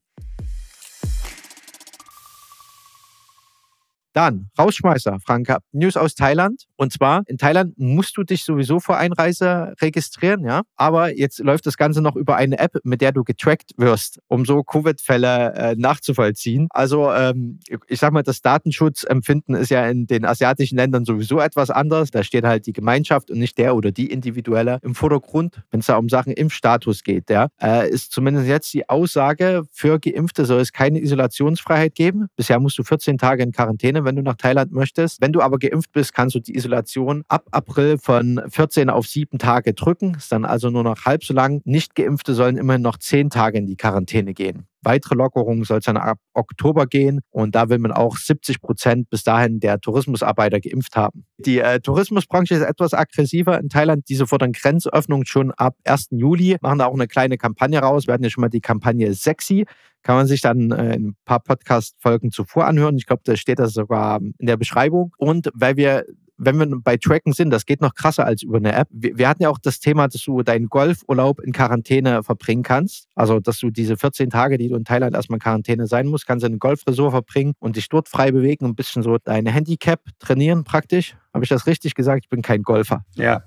Dann, 4.13 4.49
Rausschmeißer, 4.57 5.19
Franka. 5.19 5.59
News 5.71 5.97
aus 5.97 6.13
Thailand. 6.15 6.65
Und 6.75 6.93
zwar, 6.93 7.23
in 7.25 7.37
Thailand 7.37 7.73
musst 7.77 8.15
du 8.17 8.23
dich 8.23 8.43
sowieso 8.43 8.79
vor 8.79 8.97
Einreise 8.97 9.73
registrieren, 9.81 10.45
ja. 10.45 10.61
Aber 10.75 11.15
jetzt 11.15 11.39
läuft 11.39 11.65
das 11.65 11.77
Ganze 11.77 12.01
noch 12.01 12.15
über 12.15 12.35
eine 12.35 12.59
App, 12.59 12.77
mit 12.83 13.01
der 13.01 13.11
du 13.11 13.23
getrackt 13.23 13.71
wirst, 13.77 14.19
um 14.27 14.45
so 14.45 14.63
Covid-Fälle 14.63 15.53
äh, 15.55 15.75
nachzuvollziehen. 15.75 16.67
Also, 16.69 17.11
ähm, 17.11 17.59
ich 17.87 17.99
sag 17.99 18.13
mal, 18.13 18.23
das 18.23 18.41
Datenschutzempfinden 18.41 19.55
ist 19.55 19.69
ja 19.69 19.87
in 19.89 20.05
den 20.05 20.25
asiatischen 20.25 20.77
Ländern 20.77 21.05
sowieso 21.05 21.39
etwas 21.39 21.71
anders. 21.71 22.11
Da 22.11 22.23
steht 22.23 22.43
halt 22.43 22.67
die 22.67 22.73
Gemeinschaft 22.73 23.31
und 23.31 23.39
nicht 23.39 23.57
der 23.57 23.75
oder 23.75 23.91
die 23.91 24.11
Individuelle 24.11 24.77
im 24.83 24.93
Vordergrund, 24.93 25.63
wenn 25.71 25.79
es 25.79 25.87
da 25.87 25.97
um 25.97 26.09
Sachen 26.09 26.33
Impfstatus 26.33 27.03
geht, 27.03 27.29
ja. 27.31 27.47
Äh, 27.61 27.89
ist 27.89 28.11
zumindest 28.11 28.47
jetzt 28.47 28.73
die 28.73 28.87
Aussage, 28.89 29.63
für 29.71 29.99
Geimpfte 29.99 30.45
soll 30.45 30.61
es 30.61 30.71
keine 30.71 30.99
Isolationsfreiheit 31.01 31.95
geben. 31.95 32.27
Bisher 32.35 32.59
musst 32.59 32.77
du 32.77 32.83
14 32.83 33.17
Tage 33.17 33.43
in 33.43 33.51
Quarantäne 33.51 34.02
wenn 34.05 34.15
du 34.15 34.21
nach 34.21 34.35
Thailand 34.35 34.71
möchtest. 34.71 35.21
Wenn 35.21 35.33
du 35.33 35.41
aber 35.41 35.57
geimpft 35.59 35.91
bist, 35.91 36.13
kannst 36.13 36.35
du 36.35 36.39
die 36.39 36.55
Isolation 36.55 37.23
ab 37.27 37.45
April 37.51 37.97
von 37.97 38.41
14 38.49 38.89
auf 38.89 39.07
7 39.07 39.39
Tage 39.39 39.73
drücken. 39.73 40.15
Ist 40.15 40.31
dann 40.31 40.45
also 40.45 40.69
nur 40.69 40.83
noch 40.83 41.05
halb 41.05 41.23
so 41.23 41.33
lang. 41.33 41.61
Nicht-Geimpfte 41.65 42.33
sollen 42.33 42.57
immerhin 42.57 42.81
noch 42.81 42.97
10 42.97 43.29
Tage 43.29 43.57
in 43.57 43.65
die 43.65 43.77
Quarantäne 43.77 44.33
gehen. 44.33 44.67
Weitere 44.83 45.15
Lockerungen 45.15 45.63
soll 45.63 45.79
es 45.79 45.85
dann 45.85 45.95
ab 45.95 46.19
Oktober 46.33 46.87
gehen 46.87 47.21
und 47.31 47.55
da 47.55 47.69
will 47.69 47.79
man 47.79 47.93
auch 47.93 48.17
70 48.17 48.61
Prozent 48.61 49.09
bis 49.09 49.23
dahin 49.23 49.61
der 49.61 49.79
Tourismusarbeiter 49.79 50.59
geimpft 50.59 50.97
haben. 50.97 51.25
Die 51.37 51.59
äh, 51.59 51.79
Tourismusbranche 51.79 52.55
ist 52.55 52.61
etwas 52.61 52.93
aggressiver 52.93 53.59
in 53.59 53.69
Thailand. 53.69 54.09
Diese 54.09 54.27
fordern 54.27 54.51
Grenzöffnung 54.51 55.23
schon 55.25 55.51
ab 55.51 55.77
1. 55.85 56.09
Juli, 56.11 56.57
machen 56.61 56.79
da 56.79 56.87
auch 56.87 56.93
eine 56.93 57.07
kleine 57.07 57.37
Kampagne 57.37 57.79
raus. 57.79 58.07
Wir 58.07 58.13
hatten 58.13 58.23
ja 58.23 58.29
schon 58.29 58.41
mal 58.41 58.49
die 58.49 58.61
Kampagne 58.61 59.13
Sexy. 59.13 59.65
Kann 60.03 60.15
man 60.15 60.27
sich 60.27 60.41
dann 60.41 60.71
äh, 60.71 60.95
ein 60.95 61.15
paar 61.25 61.39
Podcast-Folgen 61.39 62.31
zuvor 62.31 62.65
anhören. 62.65 62.97
Ich 62.97 63.05
glaube, 63.05 63.23
da 63.25 63.35
steht 63.35 63.59
das 63.59 63.73
sogar 63.73 64.19
in 64.21 64.45
der 64.45 64.57
Beschreibung. 64.57 65.13
Und 65.17 65.49
weil 65.53 65.77
wir 65.77 66.05
wenn 66.37 66.57
wir 66.57 66.67
bei 66.81 66.97
Tracken 66.97 67.33
sind, 67.33 67.51
das 67.51 67.65
geht 67.65 67.81
noch 67.81 67.93
krasser 67.95 68.25
als 68.25 68.43
über 68.43 68.57
eine 68.57 68.73
App. 68.73 68.87
Wir, 68.91 69.27
hatten 69.27 69.43
ja 69.43 69.49
auch 69.49 69.59
das 69.59 69.79
Thema, 69.79 70.07
dass 70.07 70.23
du 70.23 70.41
deinen 70.43 70.67
Golfurlaub 70.67 71.39
in 71.41 71.51
Quarantäne 71.51 72.23
verbringen 72.23 72.63
kannst. 72.63 73.07
Also, 73.15 73.39
dass 73.39 73.59
du 73.59 73.69
diese 73.69 73.97
14 73.97 74.29
Tage, 74.29 74.57
die 74.57 74.69
du 74.69 74.75
in 74.75 74.85
Thailand 74.85 75.15
erstmal 75.15 75.37
in 75.37 75.41
Quarantäne 75.41 75.87
sein 75.87 76.07
musst, 76.07 76.27
kannst 76.27 76.43
du 76.43 76.47
in 76.47 76.55
ein 76.55 76.59
Golfresort 76.59 77.11
verbringen 77.11 77.53
und 77.59 77.75
dich 77.75 77.89
dort 77.89 78.09
frei 78.09 78.31
bewegen 78.31 78.65
und 78.65 78.71
ein 78.71 78.75
bisschen 78.75 79.03
so 79.03 79.17
deine 79.17 79.51
Handicap 79.51 80.01
trainieren 80.19 80.63
praktisch. 80.63 81.15
Habe 81.33 81.45
ich 81.45 81.49
das 81.49 81.67
richtig 81.67 81.95
gesagt? 81.95 82.25
Ich 82.25 82.29
bin 82.29 82.41
kein 82.41 82.63
Golfer. 82.63 83.05
Ja. 83.15 83.43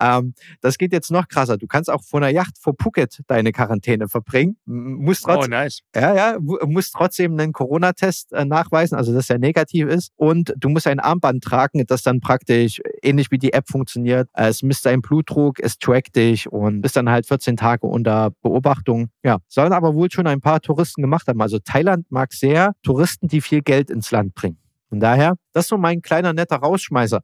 Ähm, 0.00 0.34
das 0.60 0.78
geht 0.78 0.92
jetzt 0.92 1.10
noch 1.10 1.28
krasser. 1.28 1.56
Du 1.56 1.66
kannst 1.66 1.90
auch 1.90 2.02
von 2.02 2.22
der 2.22 2.30
Yacht 2.30 2.58
vor 2.58 2.74
Phuket 2.80 3.22
deine 3.26 3.52
Quarantäne 3.52 4.08
verbringen. 4.08 4.56
Musst 4.66 5.24
trotzdem, 5.24 5.52
oh, 5.52 5.56
nice. 5.56 5.80
Ja, 5.94 6.14
ja, 6.14 6.38
musst 6.38 6.94
trotzdem 6.94 7.38
einen 7.38 7.52
Corona-Test 7.52 8.32
äh, 8.32 8.44
nachweisen, 8.44 8.96
also 8.96 9.14
dass 9.14 9.30
er 9.30 9.38
negativ 9.38 9.88
ist. 9.88 10.12
Und 10.16 10.54
du 10.56 10.68
musst 10.68 10.86
ein 10.86 11.00
Armband 11.00 11.42
tragen, 11.42 11.84
das 11.86 12.02
dann 12.02 12.20
praktisch 12.20 12.80
ähnlich 13.02 13.30
wie 13.30 13.38
die 13.38 13.52
App 13.52 13.68
funktioniert. 13.68 14.28
Es 14.34 14.62
misst 14.62 14.86
deinen 14.86 15.02
Blutdruck, 15.02 15.60
es 15.60 15.78
trackt 15.78 16.16
dich 16.16 16.50
und 16.50 16.82
bist 16.82 16.96
dann 16.96 17.08
halt 17.08 17.26
14 17.26 17.56
Tage 17.56 17.86
unter 17.86 18.30
Beobachtung. 18.42 19.08
Ja, 19.22 19.38
sollen 19.48 19.72
aber 19.72 19.94
wohl 19.94 20.10
schon 20.10 20.26
ein 20.26 20.40
paar 20.40 20.60
Touristen 20.60 21.02
gemacht 21.02 21.26
haben. 21.28 21.40
Also 21.40 21.58
Thailand 21.58 22.10
mag 22.10 22.32
sehr 22.32 22.74
Touristen, 22.82 23.28
die 23.28 23.40
viel 23.40 23.62
Geld 23.62 23.90
ins 23.90 24.10
Land 24.10 24.34
bringen. 24.34 24.58
Von 24.88 25.00
daher, 25.00 25.34
das 25.52 25.64
ist 25.64 25.68
so 25.68 25.78
mein 25.78 26.00
kleiner 26.00 26.32
netter 26.32 26.56
Rausschmeißer. 26.56 27.20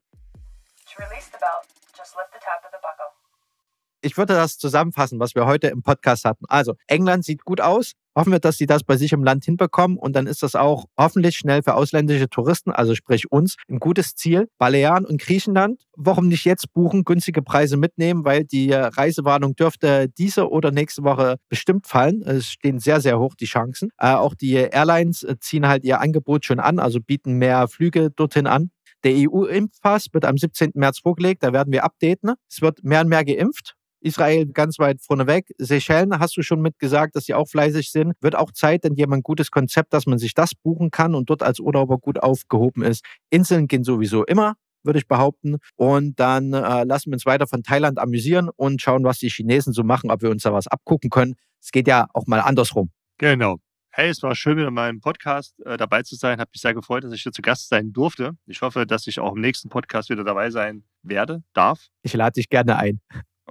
Ich 4.03 4.17
würde 4.17 4.35
das 4.35 4.59
zusammenfassen, 4.59 5.19
was 5.21 5.35
wir 5.35 5.47
heute 5.47 5.69
im 5.69 5.83
Podcast 5.83 6.25
hatten. 6.25 6.45
Also, 6.49 6.75
England 6.87 7.25
sieht 7.25 7.45
gut 7.45 7.61
aus. 7.61 7.93
Hoffen 8.15 8.33
wir, 8.33 8.41
dass 8.41 8.59
sie 8.59 8.67
das 8.67 8.85
bei 8.85 8.97
sich 8.97 9.13
im 9.13 9.25
Land 9.25 9.45
hinbekommen. 9.45 9.97
Und 9.97 10.15
dann 10.15 10.27
ist 10.27 10.43
das 10.43 10.55
auch 10.55 10.85
hoffentlich 10.99 11.37
schnell 11.37 11.63
für 11.63 11.75
ausländische 11.75 12.29
Touristen, 12.29 12.71
also 12.71 12.95
sprich 12.95 13.33
uns, 13.33 13.57
ein 13.71 13.79
gutes 13.79 14.15
Ziel. 14.15 14.49
Balearen 14.59 15.07
und 15.07 15.21
Griechenland, 15.21 15.83
warum 15.97 16.29
nicht 16.29 16.45
jetzt 16.45 16.73
buchen, 16.75 17.05
günstige 17.05 17.43
Preise 17.43 17.77
mitnehmen, 17.77 18.25
weil 18.25 18.45
die 18.45 18.73
Reisewarnung 18.73 19.57
dürfte 19.57 20.09
diese 20.09 20.51
oder 20.51 20.71
nächste 20.71 21.05
Woche 21.05 21.37
bestimmt 21.49 21.87
fallen. 21.87 22.23
Es 22.23 22.49
stehen 22.49 22.81
sehr, 22.81 23.01
sehr 23.01 23.19
hoch 23.19 23.35
die 23.35 23.47
Chancen. 23.47 23.91
Äh, 23.99 24.13
auch 24.13 24.35
die 24.35 24.55
Airlines 24.55 25.27
ziehen 25.41 25.67
halt 25.67 25.85
ihr 25.85 26.01
Angebot 26.01 26.45
schon 26.45 26.61
an, 26.61 26.79
also 26.79 27.01
bieten 27.01 27.35
mehr 27.35 27.67
Flüge 27.69 28.11
dorthin 28.11 28.47
an. 28.47 28.71
Der 29.05 29.15
EU-Impfpass 29.17 30.09
wird 30.13 30.25
am 30.25 30.37
17. 30.37 30.73
März 30.75 31.01
vorgelegt, 31.01 31.43
da 31.43 31.53
werden 31.53 31.73
wir 31.73 31.85
updaten. 31.85 32.35
Es 32.49 32.63
wird 32.63 32.85
mehr 32.85 33.01
und 33.01 33.09
mehr 33.09 33.25
geimpft. 33.25 33.75
Israel 34.03 34.47
ganz 34.47 34.79
weit 34.79 35.01
vorneweg. 35.01 35.53
Seychellen 35.59 36.19
hast 36.19 36.37
du 36.37 36.43
schon 36.43 36.61
mitgesagt, 36.61 37.17
dass 37.17 37.25
sie 37.25 37.35
auch 37.35 37.49
fleißig 37.49 37.91
sind. 37.91 38.15
Wird 38.21 38.37
auch 38.37 38.53
Zeit, 38.53 38.85
denn 38.85 38.95
die 38.95 39.03
haben 39.03 39.13
ein 39.13 39.23
gutes 39.23 39.51
Konzept, 39.51 39.93
dass 39.93 40.07
man 40.07 40.19
sich 40.19 40.35
das 40.35 40.55
buchen 40.55 40.91
kann 40.91 41.15
und 41.15 41.31
dort 41.31 41.43
als 41.43 41.61
Urlauber 41.61 41.99
gut 41.99 42.23
aufgehoben 42.23 42.83
ist. 42.83 43.05
Inseln 43.31 43.69
gehen 43.69 43.85
sowieso 43.85 44.25
immer 44.25 44.55
würde 44.85 44.99
ich 44.99 45.07
behaupten. 45.07 45.59
Und 45.77 46.19
dann 46.19 46.53
äh, 46.53 46.85
lassen 46.85 47.11
wir 47.11 47.15
uns 47.15 47.27
weiter 47.27 47.47
von 47.47 47.63
Thailand 47.63 47.99
amüsieren 47.99 48.49
und 48.49 48.83
schauen, 48.83 49.05
was 49.05 49.19
die 49.19 49.29
Chinesen 49.29 49.73
so 49.73 49.85
machen, 49.85 50.11
ob 50.11 50.23
wir 50.23 50.31
uns 50.31 50.43
da 50.43 50.53
was 50.53 50.67
abgucken 50.67 51.11
können. 51.11 51.35
Es 51.61 51.71
geht 51.71 51.87
ja 51.87 52.07
auch 52.13 52.27
mal 52.27 52.41
andersrum. 52.41 52.91
Genau. 53.19 53.59
Hey, 53.95 54.09
es 54.09 54.23
war 54.23 54.35
schön, 54.35 54.57
wieder 54.57 54.69
in 54.69 54.75
meinem 54.75 55.01
Podcast 55.01 55.61
äh, 55.67 55.77
dabei 55.77 56.03
zu 56.03 56.17
sein. 56.17 56.41
Hat 56.41 56.49
mich 56.53 56.63
sehr 56.63 56.73
gefreut, 56.73 57.05
dass 57.05 57.13
ich 57.13 57.23
hier 57.23 57.33
zu 57.33 57.43
Gast 57.43 57.69
sein 57.69 57.93
durfte. 57.93 58.33
Ich 58.47 58.63
hoffe, 58.63 58.87
dass 58.87 59.07
ich 59.07 59.21
auch 59.21 59.35
im 59.35 59.41
nächsten 59.43 59.69
Podcast 59.69 60.09
wieder 60.09 60.25
dabei 60.25 60.51
sein 60.51 60.85
werde, 61.03 61.43
darf. 61.53 61.89
Ich 62.03 62.15
lade 62.15 62.33
dich 62.33 62.49
gerne 62.49 62.79
ein. 62.79 63.01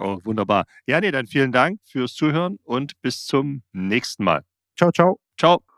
Oh, 0.02 0.20
wunderbar. 0.24 0.66
Ja, 0.88 1.00
nee, 1.00 1.12
dann 1.12 1.28
vielen 1.28 1.52
Dank 1.52 1.80
fürs 1.86 2.14
Zuhören 2.14 2.58
und 2.64 3.00
bis 3.02 3.26
zum 3.26 3.64
nächsten 3.72 4.24
Mal. 4.24 4.44
Ciao, 4.76 4.92
ciao. 4.92 5.20
Ciao. 5.38 5.71